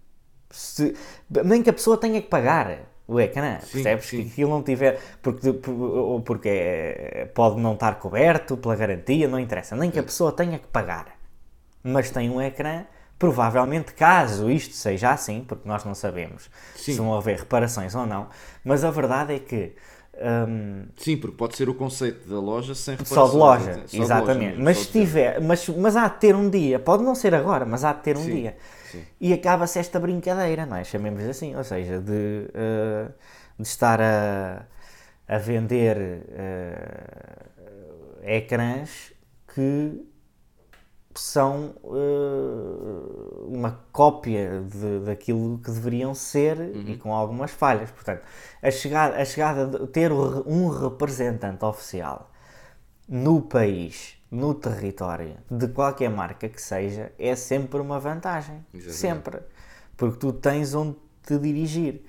Se- 0.49 0.95
nem 1.43 1.61
que 1.63 1.69
a 1.69 1.73
pessoa 1.73 1.97
tenha 1.97 2.21
que 2.21 2.27
pagar 2.29 2.79
o 3.07 3.19
ecrã, 3.19 3.59
Sim, 3.61 3.71
percebes? 3.71 4.05
sim. 4.05 4.23
Que 4.23 4.31
aquilo 4.31 4.49
não 4.51 4.63
tiver, 4.63 4.99
porque, 5.21 5.51
por- 5.53 6.21
porque 6.25 6.49
é- 6.49 7.25
pode 7.33 7.59
não 7.59 7.73
estar 7.73 7.95
coberto 7.99 8.57
pela 8.57 8.75
garantia, 8.75 9.27
não 9.27 9.39
interessa, 9.39 9.75
nem 9.75 9.91
que 9.91 9.99
a 9.99 10.03
pessoa 10.03 10.31
tenha 10.31 10.57
que 10.59 10.67
pagar, 10.67 11.07
mas 11.83 12.09
tem 12.09 12.29
um 12.29 12.41
ecrã, 12.41 12.85
provavelmente 13.19 13.93
caso 13.93 14.49
isto 14.49 14.73
seja 14.73 15.11
assim, 15.11 15.43
porque 15.47 15.67
nós 15.67 15.83
não 15.83 15.93
sabemos 15.95 16.49
Sim. 16.75 16.93
se 16.93 16.97
vão 16.97 17.13
haver 17.15 17.39
reparações 17.39 17.93
ou 17.95 18.05
não, 18.05 18.27
mas 18.63 18.83
a 18.83 18.91
verdade 18.91 19.33
é 19.35 19.39
que 19.39 19.75
hum, 20.21 20.85
Sim, 20.97 21.17
porque 21.17 21.35
pode 21.35 21.55
ser 21.55 21.69
o 21.69 21.75
conceito 21.75 22.27
da 22.27 22.39
loja 22.39 22.73
sem 22.73 22.95
reparações. 22.95 23.09
só 23.09 23.27
de 23.27 23.35
loja, 23.35 23.83
Só 23.87 23.97
de 23.97 23.97
exatamente. 23.97 24.37
mesmo, 24.37 24.63
mas 24.63 24.77
se 24.79 24.91
tiver, 24.91 25.41
mas, 25.41 25.67
mas 25.69 25.95
há 25.95 26.07
de 26.07 26.19
ter 26.19 26.35
um 26.35 26.49
dia, 26.49 26.79
pode 26.79 27.03
não 27.03 27.15
ser 27.15 27.35
agora, 27.35 27.65
mas 27.65 27.83
há 27.83 27.93
de 27.93 28.01
ter 28.01 28.17
um 28.17 28.23
Sim, 28.23 28.29
dia. 28.29 28.57
sim. 28.81 29.05
E 29.19 29.33
acaba-se 29.33 29.79
esta 29.79 29.99
brincadeira, 29.99 30.65
não 30.65 30.77
é? 30.77 30.83
Chamemos 30.83 31.23
assim, 31.23 31.55
ou 31.55 31.63
seja, 31.63 31.99
de, 31.99 32.47
eh, 32.53 33.07
de 33.59 33.67
estar 33.67 33.99
a, 34.01 34.65
a 35.27 35.37
vender 35.37 35.97
eh, 36.29 37.35
ecrãs 38.37 39.13
que 39.53 40.05
são 41.15 41.75
eh, 41.85 42.94
uma 43.65 43.79
cópia 43.91 44.61
de, 44.61 45.05
daquilo 45.05 45.57
que 45.59 45.71
deveriam 45.71 46.13
ser 46.13 46.57
e 46.75 46.97
com 46.97 47.13
algumas 47.13 47.51
falhas. 47.51 47.89
Portanto, 47.91 48.21
a 48.61 48.71
chegada, 48.71 49.17
a 49.17 49.25
chegada 49.25 49.65
de 49.67 49.87
ter 49.87 50.11
um 50.11 50.67
representante 50.69 51.63
oficial 51.65 52.29
no 53.07 53.41
país, 53.41 54.17
no 54.31 54.53
território, 54.53 55.35
de 55.49 55.67
qualquer 55.67 56.09
marca 56.09 56.49
que 56.49 56.61
seja, 56.61 57.11
é 57.19 57.35
sempre 57.35 57.79
uma 57.79 57.99
vantagem. 57.99 58.65
Exatamente. 58.73 58.97
Sempre. 58.97 59.39
Porque 59.97 60.17
tu 60.17 60.33
tens 60.33 60.73
onde 60.75 60.95
te 61.23 61.37
dirigir. 61.37 62.03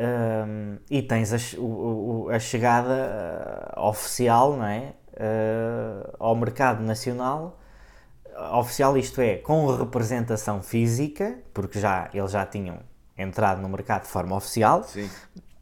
Hum, 0.00 0.78
e 0.90 1.02
tens 1.02 1.32
a, 1.32 1.58
o- 1.60 2.24
o- 2.26 2.30
a 2.30 2.38
chegada 2.38 3.72
ah, 3.74 3.88
oficial 3.88 4.56
não 4.56 4.64
é? 4.66 4.92
Ah, 5.18 6.14
ao 6.20 6.36
mercado 6.36 6.82
nacional 6.84 7.58
oficial, 8.52 8.96
isto 8.96 9.20
é, 9.20 9.36
com 9.36 9.66
representação 9.76 10.62
física, 10.62 11.38
porque 11.52 11.78
já 11.80 12.08
eles 12.14 12.30
já 12.30 12.44
tinham 12.46 12.78
entrado 13.16 13.60
no 13.60 13.68
mercado 13.68 14.02
de 14.02 14.08
forma 14.08 14.36
oficial, 14.36 14.84
Sim. 14.84 15.08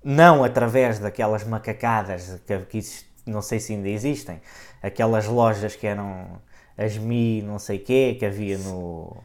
não 0.05 0.45
através 0.45 0.99
daquelas 0.99 1.45
macacadas 1.45 2.41
que, 2.47 2.59
que 2.81 2.81
não 3.27 3.43
sei 3.43 3.59
se 3.61 3.73
ainda 3.73 3.89
existem, 3.89 4.41
aquelas 4.83 5.27
lojas 5.27 5.75
que 5.75 5.87
eram 5.87 6.41
as 6.77 6.97
Mi, 6.99 7.43
não 7.43 7.59
sei 7.59 7.79
quê, 7.79 8.17
que 8.19 8.27
havia 8.27 8.59
no 8.59 9.17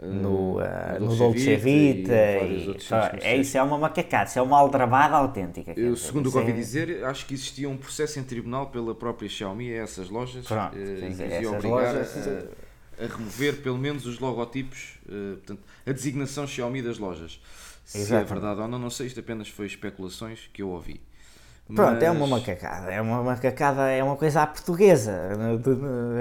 no, 0.00 0.58
ah, 0.58 0.98
no 0.98 1.14
Dolce 1.14 1.54
Vita 1.56 2.12
e 2.12 2.76
e, 2.76 2.80
centros 2.80 3.24
é 3.24 3.36
isso 3.36 3.56
é 3.56 3.62
uma 3.62 3.78
macacada, 3.78 4.28
isso 4.28 4.38
é 4.38 4.42
uma 4.42 4.58
aldrabada 4.58 5.14
autêntica. 5.14 5.70
Eu, 5.76 5.92
dizer, 5.94 6.06
segundo 6.06 6.28
o 6.28 6.32
que 6.32 6.38
ouvi 6.38 6.50
é- 6.50 6.54
dizer, 6.54 7.04
acho 7.04 7.24
que 7.24 7.34
existia 7.34 7.68
um 7.68 7.76
processo 7.76 8.18
em 8.18 8.24
tribunal 8.24 8.66
pela 8.66 8.94
própria 8.96 9.28
Xiaomi 9.28 9.72
a 9.72 9.82
essas 9.82 10.08
lojas 10.10 10.44
Pronto, 10.44 10.76
e 10.76 11.08
dizer, 11.08 11.30
essas 11.30 11.62
lojas- 11.62 12.26
a, 12.26 12.71
a 13.02 13.06
remover 13.16 13.62
pelo 13.62 13.78
menos 13.78 14.06
os 14.06 14.18
logotipos, 14.18 14.98
eh, 15.08 15.34
portanto, 15.36 15.62
a 15.86 15.92
designação 15.92 16.46
Xiaomi 16.46 16.82
das 16.82 16.98
lojas. 16.98 17.40
Se 17.84 18.14
é 18.14 18.22
verdade 18.22 18.60
ou 18.60 18.68
não, 18.68 18.78
não 18.78 18.90
sei, 18.90 19.08
isto 19.08 19.18
apenas 19.20 19.48
foi 19.48 19.66
especulações 19.66 20.48
que 20.52 20.62
eu 20.62 20.68
ouvi. 20.70 21.00
Pronto, 21.74 22.02
é 22.02 22.10
uma 22.10 22.26
Mas- 22.26 22.40
macacada, 22.40 22.92
é 22.92 23.00
uma 23.00 23.22
macacada, 23.22 23.88
é 23.88 24.02
uma 24.02 24.16
coisa 24.16 24.42
à 24.42 24.46
portuguesa. 24.46 25.30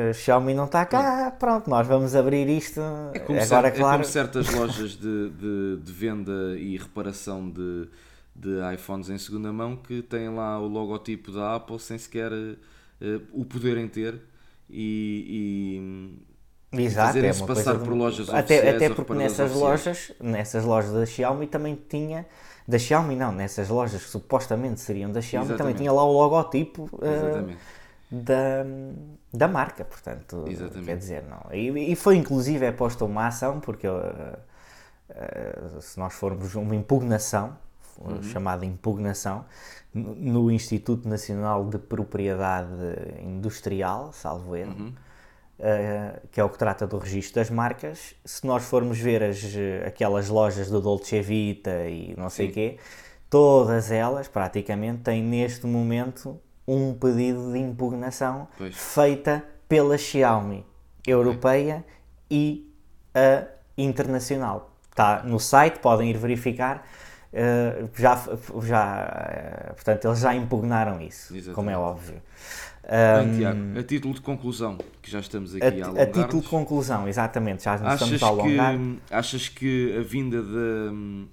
A 0.10 0.14
Xiaomi 0.14 0.54
não 0.54 0.66
está 0.66 0.86
cá, 0.86 1.32
pronto, 1.32 1.70
nós 1.70 1.86
vamos 1.88 2.16
abrir 2.16 2.48
isto. 2.48 2.80
É 3.14 3.20
como, 3.20 3.40
Agora, 3.40 3.68
é 3.68 3.72
claro, 3.72 4.02
como 4.02 4.06
certas 4.06 4.50
lojas 4.54 4.92
de, 4.92 5.30
de, 5.32 5.78
de 5.84 5.92
venda 5.92 6.58
e 6.58 6.78
reparação 6.78 7.50
de, 7.50 7.88
de 8.36 8.50
iPhones 8.74 9.10
em 9.10 9.18
segunda 9.18 9.52
mão 9.52 9.76
que 9.76 10.02
têm 10.02 10.30
lá 10.30 10.60
o 10.60 10.68
logotipo 10.68 11.32
da 11.32 11.56
Apple 11.56 11.80
sem 11.80 11.98
sequer 11.98 12.32
eh, 12.32 12.56
eh, 13.02 13.20
o 13.34 13.44
poderem 13.44 13.88
ter 13.88 14.22
e 14.70 16.16
Exato, 16.74 17.18
é 17.18 17.34
uma 17.34 17.48
passar 17.48 17.76
coisa 17.76 17.80
por 17.80 17.94
lojas 17.94 18.30
até, 18.30 18.70
até 18.70 18.90
porque 18.90 19.14
nessas 19.14 19.52
oficiais. 19.52 19.56
lojas, 19.56 20.12
nessas 20.22 20.64
lojas 20.64 20.92
da 20.94 21.06
Xiaomi 21.06 21.48
também 21.48 21.76
tinha, 21.90 22.26
da 22.68 22.80
Xiaomi 22.80 23.16
não, 23.16 23.32
nessas 23.32 23.68
lojas 23.70 24.04
que 24.04 24.10
supostamente 24.10 24.80
seriam 24.80 25.12
da 25.12 25.22
Xiaomi 25.22 25.54
também 25.56 25.74
Exatamente. 25.74 25.78
tinha 25.78 25.92
lá 25.92 26.04
o 26.06 26.12
logotipo 26.14 26.90
Exatamente. 27.02 27.60
da, 28.10 28.66
da 29.34 29.48
marca, 29.48 29.84
portanto, 29.86 30.46
Exatamente. 30.48 30.86
quer 30.86 30.98
dizer, 30.98 31.24
não. 31.24 31.54
E, 31.54 31.92
e 31.92 31.96
foi 31.96 32.16
inclusive 32.18 32.66
é 32.66 32.72
posta 32.72 33.06
uma 33.06 33.28
ação, 33.28 33.60
porque 33.60 33.88
eh, 33.88 34.40
eh, 35.10 35.60
se 35.82 36.00
nós 36.00 36.14
formos 36.14 36.56
uma 36.56 36.76
impugnação, 36.76 37.58
Uhum. 38.04 38.24
chamada 38.24 38.66
impugnação, 38.66 39.46
no 39.94 40.16
no 40.16 40.52
Instituto 40.52 41.08
Nacional 41.08 41.66
de 41.70 41.78
Propriedade 41.78 42.72
Industrial, 43.22 44.12
salvo 44.12 44.56
erro, 44.56 44.76
Uhum. 44.80 44.94
Uh, 45.62 46.28
que 46.32 46.42
é 46.42 46.44
o 46.44 46.50
que 46.50 46.58
trata 46.58 46.88
do 46.88 46.98
registro 46.98 47.36
das 47.36 47.52
marcas. 47.52 48.16
Se 48.26 48.48
nós 48.48 48.64
formos 48.64 48.98
ver 48.98 49.22
as, 49.22 49.44
uh, 49.44 49.86
aquelas 49.86 50.28
lojas 50.28 50.72
do 50.72 50.82
Dolce 50.82 51.22
Vita 51.22 51.88
e 51.88 52.16
não 52.18 52.32
sei 52.32 52.50
o 52.50 52.52
quê, 52.52 52.78
todas 53.30 53.92
elas 53.92 54.28
praticamente 54.28 55.04
têm 55.04 55.22
neste 55.22 55.68
momento 55.68 56.42
um 56.68 56.96
pedido 56.96 57.52
de 57.52 57.60
impugnação 57.60 58.48
Pois. 58.58 58.76
feita 58.76 59.44
pela 59.70 60.00
Xiaomi 60.00 60.66
europeia 61.06 61.86
e 62.30 62.68
a 63.14 63.46
internacional. 63.78 64.72
Está 64.90 65.22
no 65.24 65.40
site, 65.40 65.80
podem 65.80 66.10
ir 66.10 66.18
verificar. 66.18 66.88
Uh, 67.34 67.90
já, 67.96 68.16
já, 68.64 69.70
uh, 69.72 69.74
portanto, 69.74 70.06
eles 70.08 70.20
já 70.20 70.36
impugnaram 70.36 71.02
isso, 71.02 71.34
como 71.54 71.70
é 71.70 71.74
Exatamente. 71.74 71.76
óbvio. 71.78 72.22
Bem, 72.84 73.38
Tiago, 73.38 73.80
a 73.80 73.84
título 73.84 74.14
de 74.14 74.22
conclusão, 74.22 74.78
que 75.02 75.10
já 75.10 75.20
estamos 75.20 75.56
aqui 75.56 75.64
a, 75.64 75.68
A, 75.68 75.72
a 75.72 75.86
alongar 75.86 76.12
título 76.12 76.42
de 76.42 76.48
conclusão, 76.50 77.08
exatamente, 77.08 77.64
já 77.64 77.78
nos 77.78 77.94
estamos 77.94 78.24
a 78.24 78.28
alongar. 78.28 78.78
que, 78.78 79.00
achas 79.14 79.48
que 79.48 79.96
a 79.98 80.02
vinda 80.02 80.42
de, 80.42 81.28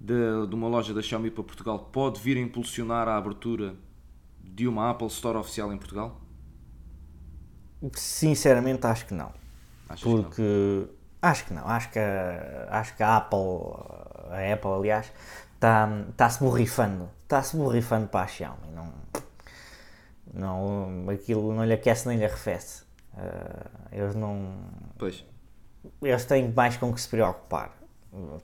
de, 0.00 0.46
de 0.48 0.54
uma 0.54 0.68
loja 0.68 0.94
da 0.94 1.02
Xiaomi 1.02 1.30
para 1.30 1.44
Portugal 1.44 1.78
pode 1.92 2.20
vir 2.20 2.36
a 2.38 2.40
impulsionar 2.40 3.08
a 3.08 3.16
abertura 3.16 3.74
de 4.42 4.66
uma 4.66 4.90
Apple 4.90 5.06
Store 5.08 5.38
oficial 5.38 5.72
em 5.72 5.76
Portugal? 5.76 6.20
Sinceramente, 7.92 8.86
acho 8.86 9.06
que 9.06 9.14
não. 9.14 9.32
Achas 9.88 10.02
que 10.34 10.42
não? 10.42 10.88
Acho 11.30 11.44
que 11.46 11.54
não. 11.54 11.66
Acho 11.66 11.90
que 11.90 11.98
a, 11.98 12.68
acho 12.70 12.96
que 12.96 13.02
a 13.02 13.16
Apple, 13.16 13.38
a 14.30 14.52
Apple, 14.54 14.70
aliás, 14.78 15.12
está 15.54 15.88
tá 16.16 16.28
se 16.30 16.38
borrifando. 16.40 17.08
Está-se 17.22 17.56
borrifando 17.56 18.06
para 18.08 18.24
a 18.24 18.28
Xiaomi. 18.28 18.68
Não, 18.74 18.92
não, 20.32 21.10
aquilo 21.10 21.52
não 21.54 21.64
lhe 21.64 21.72
aquece 21.72 22.06
nem 22.08 22.18
lhe 22.18 22.24
arrefece. 22.24 22.84
Eh, 23.16 23.66
eles 23.98 24.14
não. 24.14 24.54
Pois, 24.98 25.24
Eles 26.02 26.24
têm 26.24 26.52
mais 26.52 26.76
com 26.76 26.92
que 26.92 27.00
se 27.00 27.08
preocupar. 27.08 27.70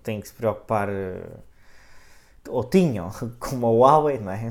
Têm 0.03 0.21
que 0.21 0.29
se 0.29 0.35
preocupar. 0.35 0.89
eh, 0.89 1.23
Ou 2.49 2.65
tinham, 2.65 3.09
como 3.39 3.67
a 3.67 3.71
Huawei, 3.71 4.19
não 4.19 4.33
é? 4.33 4.51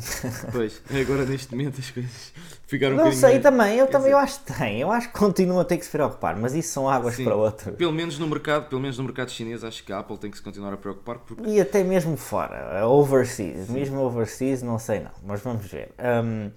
pois. 0.52 0.82
Agora 0.90 1.26
neste 1.26 1.52
momento 1.54 1.80
as 1.80 1.92
coisas 1.92 2.34
ficaram 2.66 2.96
um 2.96 2.98
Não 2.98 3.12
sei 3.12 3.32
mais- 3.32 3.44
também, 3.44 3.78
eu 3.78 3.86
Quer 3.86 3.92
também 3.92 4.06
dizer, 4.06 4.14
eu 4.14 4.18
acho 4.20 4.40
que 4.40 4.54
tem, 4.54 4.80
eu 4.80 4.92
acho 4.92 5.08
que 5.12 5.20
continuam 5.20 5.60
a 5.60 5.66
ter 5.66 5.78
que 5.78 5.84
se 5.86 5.92
preocupar, 5.92 6.38
mas 6.38 6.54
isso 6.54 6.72
são 6.72 6.90
águas 6.90 7.16
sim, 7.16 7.26
para 7.26 7.36
outro. 7.36 7.74
Pelo 7.74 7.92
menos 7.92 8.18
no 8.18 8.28
mercado, 8.28 8.70
pelo 8.70 8.80
menos 8.80 8.98
no 8.98 9.04
mercado 9.04 9.30
chinês, 9.30 9.64
acho 9.64 9.84
que 9.84 9.92
a 9.92 10.00
Apple 10.00 10.18
tem 10.18 10.32
que 10.32 10.38
se 10.38 10.44
continuar 10.44 10.72
a 10.74 10.78
preocupar 10.78 11.20
porque 11.20 11.44
E 11.50 11.60
até 11.60 11.84
mesmo 11.84 12.16
fora, 12.16 12.88
overseas, 12.88 13.68
mesmo 13.68 14.00
overseas, 14.02 14.62
não 14.62 14.80
sei 14.80 15.02
não, 15.02 15.12
mas 15.26 15.42
vamos 15.42 15.66
ver. 15.66 15.92
Hum, 16.24 16.50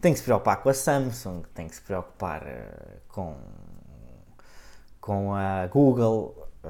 tem 0.00 0.12
que 0.12 0.18
se 0.20 0.24
preocupar 0.24 0.62
com 0.62 0.68
a 0.68 0.74
Samsung, 0.74 1.42
tem 1.52 1.66
que 1.66 1.74
se 1.74 1.80
preocupar 1.80 2.42
eh, 2.46 2.98
com, 3.08 3.34
com 5.00 5.34
a 5.34 5.66
Google, 5.66 6.48
eh, 6.62 6.68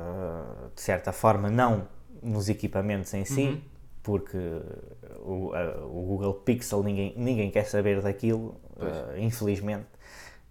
de 0.75 0.81
certa 0.81 1.13
forma 1.13 1.51
não 1.51 1.87
nos 2.23 2.49
equipamentos 2.49 3.13
em 3.15 3.25
si, 3.27 3.43
Uhum. 3.43 3.61
Porque 4.07 4.39
o, 5.35 5.53
a- 5.53 5.85
o 5.85 6.01
Google 6.11 6.35
Pixel 6.47 6.81
ninguém, 6.85 7.13
ninguém 7.17 7.51
quer 7.51 7.65
saber 7.65 8.01
daquilo, 8.01 8.55
eh, 8.81 9.19
infelizmente. 9.21 9.89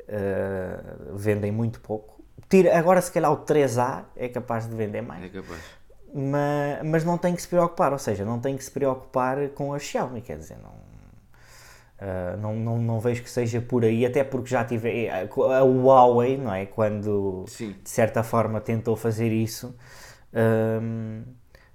Eh, 0.07 0.77
vendem 1.13 1.51
muito 1.53 1.79
pouco. 1.79 2.21
Tira, 2.49 2.77
agora, 2.77 3.01
se 3.01 3.11
calhar, 3.11 3.31
o 3.31 3.37
3A 3.37 4.03
é 4.15 4.27
capaz 4.27 4.67
de 4.69 4.75
vender 4.75 5.01
mais, 5.01 5.23
É 5.23 5.29
capaz. 5.29 5.61
mas, 6.13 6.83
mas 6.85 7.03
não 7.05 7.17
tem 7.17 7.33
que 7.35 7.41
se 7.41 7.47
preocupar, 7.47 7.93
ou 7.93 7.97
seja, 7.99 8.25
não 8.25 8.39
tem 8.39 8.57
que 8.57 8.63
se 8.63 8.71
preocupar 8.71 9.49
com 9.51 9.73
a 9.73 9.79
Xiaomi, 9.79 10.21
quer 10.21 10.37
dizer, 10.37 10.57
não, 10.61 10.75
ah, 11.99 12.35
não, 12.37 12.55
não, 12.55 12.77
não 12.77 12.99
vejo 12.99 13.23
que 13.23 13.29
seja 13.29 13.61
por 13.61 13.83
aí, 13.85 14.05
até 14.05 14.23
porque 14.23 14.49
já 14.49 14.63
tive 14.65 15.09
a, 15.09 15.21
a 15.21 15.63
Huawei, 15.63 16.37
não 16.37 16.53
é? 16.53 16.65
Quando 16.65 17.45
Sim. 17.47 17.73
de 17.81 17.89
certa 17.89 18.21
forma 18.21 18.59
tentou 18.61 18.95
fazer 18.95 19.31
isso, 19.31 19.75
ahm, 20.33 21.23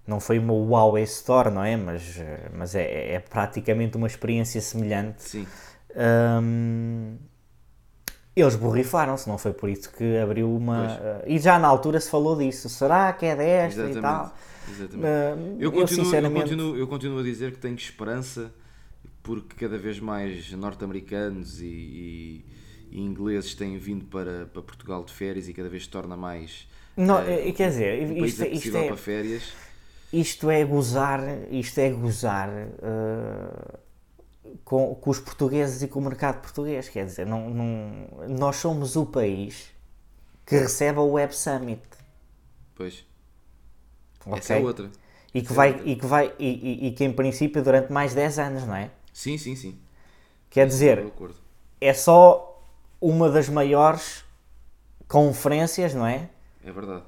não 0.06 0.20
foi 0.20 0.38
uma 0.38 0.52
Huawei 0.52 1.04
Store, 1.04 1.50
não 1.50 1.62
é? 1.64 1.76
Mas, 1.76 2.16
eh, 2.18 2.50
mas 2.54 2.74
é, 2.74 3.14
é 3.14 3.20
praticamente 3.20 3.96
uma 3.96 4.06
experiência 4.06 4.60
semelhante. 4.60 5.22
Sim. 5.22 5.46
Ahm, 5.96 7.16
eles 8.34 8.54
borrifaram-se, 8.54 9.28
não 9.28 9.36
foi 9.36 9.52
por 9.52 9.68
isso 9.68 9.92
que 9.92 10.16
abriu 10.18 10.54
uma. 10.54 10.86
Ah, 10.86 11.22
e 11.26 11.38
já 11.38 11.58
na 11.58 11.68
altura 11.68 12.00
se 12.00 12.08
falou 12.10 12.36
disso, 12.36 12.68
será 12.68 13.12
que 13.12 13.26
é 13.26 13.36
desta 13.36 13.82
e 13.82 13.96
tal? 13.96 14.24
Exatamente. 14.24 14.32
Exatamente. 14.68 15.06
Ah, 15.06 15.56
Eu 15.58 15.72
continuo, 15.72 16.04
sinceramente. 16.04 16.36
eu, 16.38 16.42
continuo, 16.56 16.76
eu 16.76 16.86
continuo 16.86 17.18
a 17.18 17.22
dizer 17.22 17.52
que 17.52 17.58
tenho 17.58 17.74
esperança 17.74 18.52
porque 19.22 19.54
cada 19.56 19.76
vez 19.76 19.98
mais 20.00 20.50
norte-americanos 20.52 21.60
e, 21.60 21.66
e- 21.66 22.44
e 22.92 23.00
ingleses 23.00 23.54
têm 23.54 23.76
vindo 23.78 24.04
para, 24.06 24.46
para 24.46 24.62
Portugal 24.62 25.04
de 25.04 25.12
férias 25.12 25.48
e 25.48 25.52
cada 25.52 25.68
vez 25.68 25.84
se 25.84 25.88
torna 25.90 26.16
mais 26.16 26.66
Não, 26.96 27.18
eh, 27.20 27.52
quer 27.52 27.68
dizer, 27.70 28.10
um 28.10 28.24
isto, 28.24 28.42
é- 28.42 28.48
isto 28.48 28.76
é, 28.76 28.86
para 28.86 28.96
férias. 28.96 29.42
Isto 30.12 30.50
é 30.50 30.64
gozar, 30.64 31.20
isto 31.50 31.78
é 31.78 31.90
gozar 31.90 32.48
eh, 32.50 33.78
com, 34.64 34.94
com 34.94 35.10
os 35.10 35.20
portugueses 35.20 35.82
e 35.82 35.88
com 35.88 36.00
o 36.00 36.02
mercado 36.02 36.40
português. 36.40 36.88
Quer 36.88 37.06
dizer, 37.06 37.26
não, 37.26 37.50
não- 37.50 38.28
nós 38.28 38.56
somos 38.56 38.96
o 38.96 39.06
país 39.06 39.70
que 40.46 40.56
recebe 40.58 40.98
a 40.98 41.02
Web 41.02 41.34
Summit. 41.36 41.82
Pois, 42.74 43.04
ok? 44.26 44.38
essa 44.38 44.54
é 44.54 44.58
outra. 44.58 44.90
E 45.32 45.42
que 45.42 45.52
Essa 45.52 45.54
é 45.54 45.56
vai, 45.56 45.82
e 45.84 45.96
que 45.96 46.06
vai, 46.06 46.34
e, 46.38 46.48
e- 46.48 46.86
e 46.88 46.92
que 46.92 47.04
em 47.04 47.12
princípio 47.12 47.62
durante 47.62 47.92
mais 47.92 48.14
10 48.14 48.38
anos, 48.38 48.66
não 48.66 48.74
é? 48.74 48.90
Sim, 49.12 49.38
sim, 49.38 49.54
sim. 49.54 49.78
Quer 50.50 50.66
dizer, 50.66 51.12
é 51.80 51.94
só 51.94 52.60
uma 53.00 53.30
das 53.30 53.48
maiores 53.48 54.24
conferências, 55.08 55.94
não 55.94 56.06
é? 56.06 56.28
É 56.64 56.72
verdade. 56.72 57.04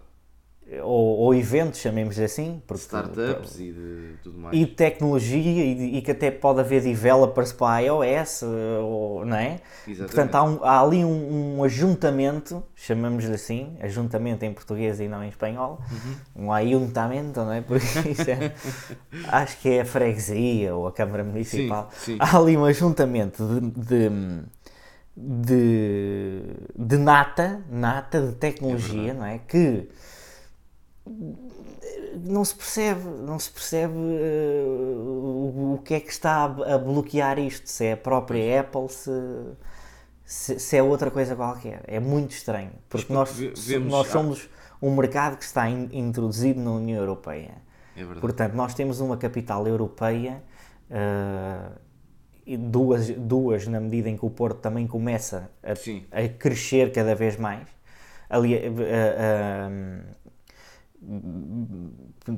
Ou, 0.83 1.19
ou 1.19 1.35
eventos, 1.35 1.81
chamemos 1.81 2.19
assim, 2.19 2.63
porque 2.67 2.83
Startups 2.85 3.61
e 3.61 3.73
de 3.73 4.15
tudo 4.23 4.39
mais. 4.39 4.57
e 4.57 4.65
de 4.65 4.71
tecnologia 4.73 5.65
e, 5.65 5.97
e 5.99 6.03
que 6.03 6.11
até 6.13 6.31
pode 6.31 6.61
haver 6.61 6.81
developers 6.83 7.53
para 7.53 7.75
a 7.75 7.79
iOS, 7.81 8.43
eh, 8.43 8.47
ou, 8.81 9.25
não 9.27 9.37
é? 9.37 9.61
Exatamente. 9.87 9.99
Portanto, 10.15 10.35
há, 10.35 10.43
um- 10.45 10.65
há 10.65 10.81
ali 10.81 11.05
um, 11.05 11.59
um 11.59 11.65
ajuntamento, 11.65 12.63
chamamos-lhe 12.75 13.35
assim, 13.35 13.77
ajuntamento 13.81 14.45
em 14.45 14.53
português 14.53 14.99
e 15.01 15.09
não 15.09 15.23
em 15.23 15.29
espanhol, 15.29 15.81
Uhum. 16.37 16.47
um 16.47 16.53
ayuntamento, 16.53 17.41
não 17.41 17.53
é? 17.53 17.61
Porque 17.67 18.09
isso 18.09 18.31
é, 18.31 18.53
acho 19.29 19.59
que 19.59 19.69
é 19.69 19.81
a 19.83 19.85
freguesia 19.85 20.75
ou 20.75 20.87
a 20.87 20.93
Câmara 20.93 21.23
Municipal. 21.23 21.91
sim. 21.93 22.17
Há 22.19 22.39
ali 22.39 22.57
um 22.57 22.65
ajuntamento 22.65 23.45
de, 23.47 23.61
de, 23.71 24.11
de, 25.17 26.43
de 26.79 26.97
nata, 26.99 27.61
nata 27.71 28.21
de 28.27 28.33
tecnologia, 28.37 29.13
não 29.15 29.27
é? 29.27 29.39
Que 29.39 29.89
não 32.25 32.45
se 32.45 32.55
percebe, 32.55 33.03
não 33.27 33.39
se 33.39 33.51
percebe 33.51 33.95
eh, 33.95 34.65
o, 34.67 35.75
o 35.75 35.83
que 35.85 35.95
é 35.95 36.01
que 36.01 36.11
está 36.11 36.45
a, 36.45 36.75
a 36.75 36.79
bloquear 36.79 37.39
isto, 37.39 37.69
se 37.69 37.87
é 37.87 37.93
a 37.93 37.97
própria 37.97 38.61
Apple, 38.61 38.89
se, 38.89 39.11
se, 40.25 40.59
se 40.61 40.77
é 40.77 40.83
outra 40.83 41.11
coisa 41.11 41.35
qualquer. 41.35 41.83
É 41.87 41.99
muito 42.01 42.31
estranho, 42.33 42.71
porque 42.89 43.07
porque 43.07 43.13
nós, 43.13 43.31
vemos- 43.69 43.91
nós 43.93 44.07
somos 44.09 44.49
um 44.81 44.95
mercado 44.95 45.37
que 45.37 45.45
está 45.45 45.69
in- 45.69 45.89
introduzido 45.93 46.61
na 46.61 46.73
União 46.73 47.01
Europeia. 47.01 47.53
É 47.97 48.01
verdade. 48.01 48.21
Portanto, 48.21 48.55
nós 48.55 48.75
temos 48.75 49.01
uma 49.01 49.17
capital 49.17 49.67
europeia, 49.67 50.43
e 52.45 52.57
duas, 52.57 53.09
duas 53.09 53.67
na 53.67 53.81
medida 53.81 54.09
em 54.09 54.17
que 54.17 54.25
o 54.27 54.31
Porto 54.31 54.59
também 54.61 54.87
começa 54.87 55.51
a, 55.63 55.73
a 56.25 56.29
crescer 56.29 56.93
cada 56.93 57.15
vez 57.15 57.37
mais. 57.37 57.67
Ali, 58.29 58.55
eh, 58.55 60.01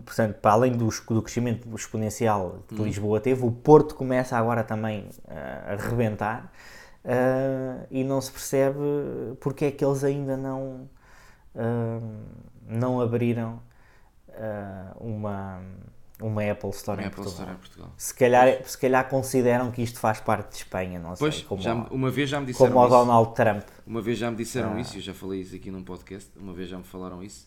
portanto, 0.05 0.35
para 0.41 0.53
além 0.53 0.73
do, 0.73 0.89
do 0.89 1.23
crescimento 1.23 1.69
exponencial 1.75 2.65
que 2.69 2.75
Lisboa 2.77 3.21
teve, 3.21 3.45
o 3.45 3.53
Porto 3.53 3.95
começa 3.95 4.37
agora 4.37 4.65
também 4.65 5.09
eh, 5.29 5.77
a 5.79 5.89
rebentar 5.89 6.51
eh, 7.05 7.87
e 7.91 8.05
não 8.05 8.21
se 8.21 8.31
percebe 8.33 8.79
porque 9.41 9.67
é 9.67 9.71
que 9.71 9.85
eles 9.85 10.03
ainda 10.05 10.37
não, 10.37 10.89
eh, 11.55 12.01
não 12.67 13.01
abriram 13.01 13.61
eh, 14.31 14.87
uma, 14.99 15.61
uma 16.21 16.51
Apple 16.51 16.71
Store 16.71 17.03
em 17.03 17.07
Apple 17.07 17.17
Portugal. 17.25 17.33
Store 17.47 17.51
em 17.53 17.57
Portugal. 17.61 17.93
Se 17.97 18.15
calhar, 18.15 18.49
se 18.65 18.79
calhar 18.79 19.09
consideram 19.09 19.71
que 19.71 19.83
isto 19.83 19.99
faz 19.99 20.21
parte 20.21 20.51
de 20.51 20.57
Espanha, 20.57 20.99
não 20.99 21.15
sei, 21.15 21.19
Pois, 21.29 21.43
como, 21.43 21.61
já, 21.63 21.75
o- 21.75 21.95
uma 21.95 22.11
vez 22.11 22.31
já 22.31 22.41
me 22.41 22.47
disseram 22.47 22.73
como 22.73 22.85
o 22.85 22.89
isso. 22.89 22.97
Donald 22.97 23.35
Trump. 23.35 23.65
Uma 23.87 24.01
vez 24.01 24.19
já 24.19 24.31
me 24.31 24.37
disseram 24.37 24.73
Ah. 24.75 24.81
isso, 24.81 24.97
eu 24.97 25.01
já 25.03 25.13
falei 25.15 25.41
isso 25.43 25.55
aqui 25.55 25.71
num 25.71 25.83
podcast, 25.85 26.31
uma 26.39 26.53
vez 26.55 26.69
já 26.71 26.79
me 26.79 26.85
falaram 26.85 27.23
isso, 27.23 27.47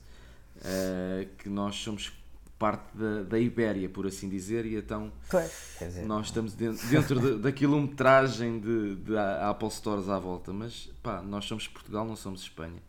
eh, 0.64 1.28
que 1.38 1.50
nós 1.50 1.76
somos 1.76 2.12
parte 2.60 2.98
da, 2.98 3.22
da 3.24 3.40
Ibéria, 3.40 3.88
por 3.88 4.08
assim 4.08 4.28
dizer, 4.28 4.66
e 4.66 4.76
então 4.78 5.12
dizer, 5.80 6.06
nós 6.06 6.26
estamos 6.28 6.54
dentro, 6.54 6.88
dentro 6.88 7.20
da- 7.20 7.38
da 7.44 7.52
quilometragem 7.52 8.60
de, 8.60 8.96
de 8.96 9.18
Apple 9.18 9.70
Stores 9.70 10.10
à 10.10 10.18
volta, 10.18 10.52
mas 10.52 10.90
pá, 11.04 11.22
nós 11.22 11.46
somos 11.46 11.68
Portugal, 11.68 12.04
não 12.06 12.16
somos 12.16 12.42
Espanha. 12.42 12.82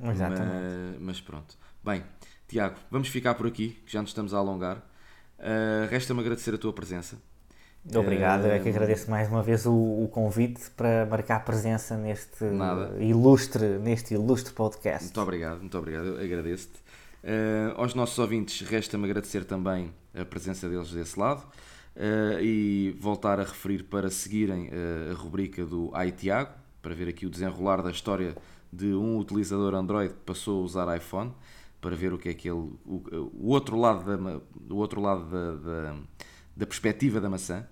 Exatamente. 0.00 0.52
Mas, 0.94 1.00
mas 1.00 1.20
pronto. 1.20 1.56
Bem, 1.84 2.04
Tiago, 2.46 2.76
vamos 2.90 3.08
ficar 3.08 3.34
por 3.34 3.46
aqui, 3.48 3.70
que 3.84 3.92
já 3.92 4.00
nos 4.00 4.10
estamos 4.10 4.32
a 4.32 4.38
alongar. 4.38 4.80
Eh, 5.38 5.88
Resta-me 5.90 6.20
agradecer 6.20 6.54
a 6.54 6.58
tua 6.58 6.72
presença. 6.72 7.16
Obrigado, 7.94 8.44
eu 8.44 8.52
é 8.52 8.56
Eh, 8.56 8.60
que 8.60 8.68
agradeço 8.68 9.10
mais 9.10 9.28
uma 9.28 9.42
vez 9.42 9.64
o, 9.66 9.72
o 9.72 10.08
convite 10.12 10.70
para 10.76 11.06
marcar 11.06 11.44
presença 11.44 11.96
neste 11.96 12.44
Nada. 12.44 13.02
ilustre, 13.02 13.78
neste 13.78 14.14
ilustre 14.14 14.52
podcast. 14.52 15.04
Muito 15.06 15.20
obrigado, 15.20 15.58
muito 15.60 15.78
obrigado, 15.78 16.06
eu 16.06 16.24
agradeço-te. 16.24 16.78
Eh, 17.30 17.74
aos 17.76 17.92
nossos 17.94 18.18
ouvintes, 18.18 18.66
resta-me 18.66 19.04
agradecer 19.04 19.44
também 19.44 19.92
a 20.14 20.24
presença 20.24 20.66
deles 20.66 20.90
desse 20.90 21.18
lado 21.20 21.44
eh, 21.94 22.38
e 22.42 22.96
voltar 22.98 23.38
a 23.38 23.42
referir 23.42 23.82
para 23.84 24.08
seguirem 24.08 24.70
eh, 24.72 25.10
a 25.12 25.14
rubrica 25.14 25.66
do 25.66 25.90
Ai 25.92 26.10
Tiago, 26.10 26.52
para 26.80 26.94
ver 26.94 27.06
aqui 27.08 27.26
o 27.26 27.30
desenrolar 27.30 27.82
da 27.82 27.90
história 27.90 28.34
de 28.72 28.94
um 28.94 29.18
utilizador 29.18 29.74
Android 29.74 30.14
que 30.14 30.20
passou 30.20 30.62
a 30.62 30.64
usar 30.64 30.96
iPhone, 30.96 31.30
para 31.82 31.94
ver 31.94 32.14
o 32.14 32.18
que 32.18 32.30
é 32.30 32.34
que 32.34 32.48
ele. 32.48 32.58
o, 32.86 33.30
o 33.34 33.48
outro 33.48 33.76
lado 33.78 34.04
da, 34.04 34.40
o 34.74 34.78
outro 34.78 35.00
lado 35.00 35.24
da, 35.30 35.52
da, 35.56 35.96
da 36.56 36.66
perspectiva 36.66 37.20
da 37.20 37.28
maçã. 37.28 37.66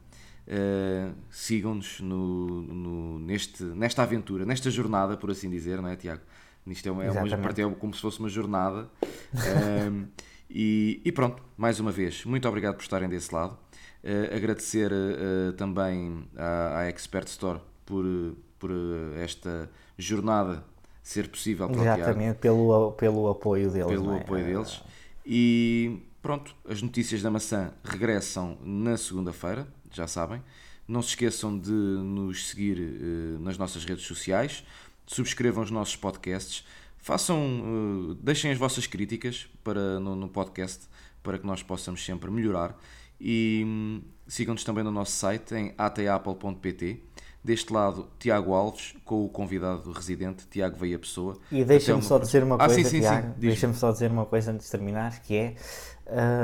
Uh, 0.49 1.13
sigam-nos 1.29 1.99
no, 2.01 2.63
no- 2.63 3.19
neste, 3.19 3.65
nesta 3.65 4.05
aventura, 4.05 4.45
nesta 4.45 4.71
jornada, 4.71 5.17
por 5.17 5.29
assim 5.31 5.51
dizer, 5.51 5.83
não 5.83 5.89
é, 5.89 5.97
Tiago? 5.97 6.23
Isto 6.67 6.89
é, 6.89 6.93
uma, 6.93 7.05
é, 7.05 7.11
uma, 7.11 7.39
parte- 7.39 7.63
é 7.63 7.71
como 7.71 7.95
se 7.95 8.01
fosse 8.01 8.19
uma 8.19 8.29
jornada. 8.29 8.89
Um, 9.35 10.07
e, 10.51 11.01
e 11.05 11.13
pronto, 11.13 11.43
mais 11.57 11.79
uma 11.81 11.93
vez, 11.93 12.25
muito 12.25 12.49
obrigado 12.49 12.75
por 12.77 12.83
estarem 12.83 13.09
desse 13.09 13.35
lado. 13.35 13.57
Uh, 14.03 14.35
agradecer 14.35 14.93
uh, 14.93 15.53
também 15.55 16.29
à, 16.37 16.81
à 16.81 16.85
Expert 16.87 17.27
Store 17.29 17.61
por, 17.85 18.05
uh, 18.05 18.37
por 18.59 18.71
uh, 18.71 19.15
esta 19.17 19.71
jornada 19.99 20.65
ser 21.03 21.29
possível 21.29 21.71
Exatamente, 21.71 22.39
pelo, 22.39 22.93
pelo 22.93 23.29
apoio 23.29 23.71
deles. 23.71 23.87
pelo 23.87 24.13
é? 24.15 24.19
apoio 24.19 24.45
deles. 24.45 24.83
E 25.25 26.01
pronto, 26.21 26.55
as 26.69 26.83
notícias 26.83 27.23
da 27.23 27.31
maçã 27.31 27.73
regressam 27.85 28.59
na 28.65 28.97
segunda-feira, 28.97 29.69
já 29.93 30.09
sabem. 30.09 30.43
Não 30.89 31.01
se 31.03 31.11
esqueçam 31.11 31.57
de 31.57 31.71
nos 31.71 32.49
seguir 32.49 32.79
eh, 32.81 33.39
nas 33.41 33.57
nossas 33.59 33.85
redes 33.85 34.05
sociais, 34.05 34.65
subscrevam 35.07 35.63
os 35.65 35.71
nossos 35.71 35.97
podcasts, 35.97 36.65
façam, 36.99 38.13
eh, 38.13 38.17
deixem 38.21 38.51
as 38.51 38.59
vossas 38.59 38.87
críticas 38.87 39.49
para, 39.63 40.01
no, 40.01 40.17
no 40.17 40.29
podcast 40.29 40.87
para 41.23 41.39
que 41.39 41.47
nós 41.47 41.63
possamos 41.63 42.05
sempre 42.05 42.31
melhorar. 42.31 42.77
E 43.21 43.63
hum, 43.67 44.03
sigam-nos 44.29 44.63
também 44.65 44.85
no 44.85 44.91
nosso 44.91 45.13
site 45.13 45.55
em 45.55 45.75
atapple.pt. 45.77 47.03
Deste 47.43 47.73
lado, 47.73 48.09
Tiago 48.19 48.53
Alves, 48.55 48.95
com 49.05 49.25
o 49.25 49.29
convidado 49.29 49.91
residente, 49.93 50.47
Tiago 50.49 50.77
Veia 50.77 50.99
Pessoa. 50.99 51.39
E 51.51 51.65
deixa-me 51.65 52.01
uma 52.01 52.03
só 52.03 52.19
dizer 52.19 52.43
uma 52.43 52.57
Ah, 52.57 52.67
coisa, 52.67 52.75
sim, 52.75 52.85
sim, 52.85 52.91
sim. 52.91 53.01
Tiago, 53.01 53.35
deixa-me 53.39 53.75
só 53.75 53.93
dizer 53.93 54.11
uma 54.11 54.27
coisa 54.27 54.51
antes 54.51 54.67
de 54.67 54.73
terminar, 54.73 55.23
que 55.23 55.37
é 55.37 55.55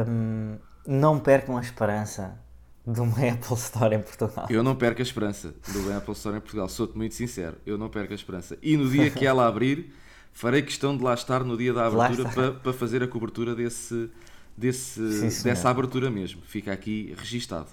hum, 0.08 0.58
não 0.86 1.18
percam 1.18 1.56
a 1.58 1.60
esperança 1.60 2.38
de 2.86 3.00
uma 3.00 3.16
Apple 3.28 3.54
Store 3.54 3.94
em 3.94 4.00
Portugal. 4.00 4.46
Eu 4.50 4.62
não 4.62 4.74
perco 4.74 5.00
a 5.00 5.02
esperança 5.02 5.54
do 5.68 5.92
Apple 5.92 6.12
Store 6.12 6.36
em 6.36 6.40
Portugal, 6.40 6.68
sou-te 6.68 6.96
muito 6.96 7.14
sincero, 7.14 7.56
eu 7.64 7.78
não 7.78 7.88
perco 7.88 8.12
a 8.12 8.16
esperança. 8.16 8.58
E 8.62 8.76
no 8.76 8.88
dia 8.90 9.10
que 9.10 9.24
ela 9.26 9.46
abrir, 9.46 9.92
farei 10.32 10.62
questão 10.62 10.96
de 10.96 11.02
lá 11.02 11.14
estar 11.14 11.44
no 11.44 11.56
dia 11.56 11.72
da 11.72 11.86
abertura 11.86 12.28
para, 12.28 12.52
para 12.52 12.72
fazer 12.72 13.02
a 13.02 13.08
cobertura 13.08 13.54
desse, 13.54 14.10
desse, 14.56 15.30
Sim, 15.30 15.44
dessa 15.44 15.70
abertura 15.70 16.10
mesmo. 16.10 16.42
Fica 16.42 16.72
aqui 16.72 17.14
registado. 17.16 17.68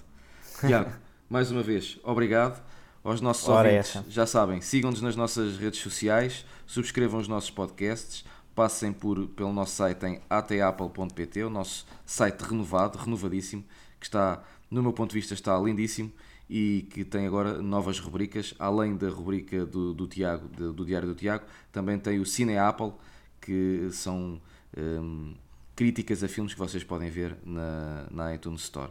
Tiago, 0.60 0.90
mais 1.28 1.50
uma 1.50 1.62
vez, 1.62 1.98
obrigado. 2.02 2.62
Aos 3.02 3.22
nossos 3.22 3.48
Ora, 3.48 3.68
ouvintes, 3.68 3.96
essa. 3.96 4.04
já 4.10 4.26
sabem, 4.26 4.60
sigam-nos 4.60 5.00
nas 5.00 5.16
nossas 5.16 5.56
redes 5.56 5.80
sociais, 5.80 6.44
subscrevam 6.66 7.18
os 7.18 7.26
nossos 7.26 7.50
podcasts, 7.50 8.26
passem 8.54 8.92
por, 8.92 9.26
pelo 9.28 9.54
nosso 9.54 9.76
site 9.76 10.04
em 10.04 10.20
atapple.pt, 10.28 11.44
o 11.44 11.48
nosso 11.48 11.86
site 12.04 12.42
renovado, 12.42 12.98
renovadíssimo, 12.98 13.64
que 13.98 14.04
está, 14.04 14.42
no 14.70 14.82
meu 14.82 14.92
ponto 14.92 15.10
de 15.10 15.16
vista, 15.16 15.34
está 15.34 15.58
lindíssimo 15.58 16.12
e 16.48 16.86
que 16.90 17.04
tem 17.04 17.26
agora 17.26 17.60
novas 17.62 17.98
rubricas, 17.98 18.54
além 18.58 18.96
da 18.96 19.08
rubrica 19.08 19.64
do, 19.64 19.94
do 19.94 20.06
Tiago, 20.06 20.48
do, 20.48 20.72
do 20.72 20.84
Diário 20.84 21.08
do 21.08 21.14
Tiago, 21.14 21.44
também 21.70 21.98
tem 21.98 22.18
o 22.18 22.26
Cine 22.26 22.56
Apple, 22.56 22.92
que 23.40 23.88
são 23.92 24.40
hum, 24.76 25.34
críticas 25.76 26.22
a 26.22 26.28
filmes 26.28 26.52
que 26.52 26.58
vocês 26.58 26.84
podem 26.84 27.08
ver 27.08 27.36
na, 27.44 28.06
na 28.10 28.34
iTunes 28.34 28.62
Store. 28.62 28.90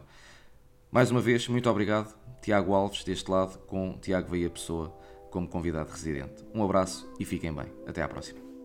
Mais 0.90 1.10
uma 1.10 1.20
vez, 1.20 1.46
muito 1.48 1.68
obrigado, 1.70 2.14
Tiago 2.42 2.74
Alves, 2.74 3.04
deste 3.04 3.30
lado, 3.30 3.58
com 3.66 3.98
Tiago 4.00 4.30
Veia 4.30 4.50
Pessoa 4.50 4.96
como 5.30 5.46
convidado 5.46 5.90
residente. 5.90 6.44
Um 6.54 6.64
abraço 6.64 7.08
e 7.18 7.24
fiquem 7.24 7.52
bem. 7.52 7.66
Até 7.86 8.02
à 8.02 8.08
próxima. 8.08 8.59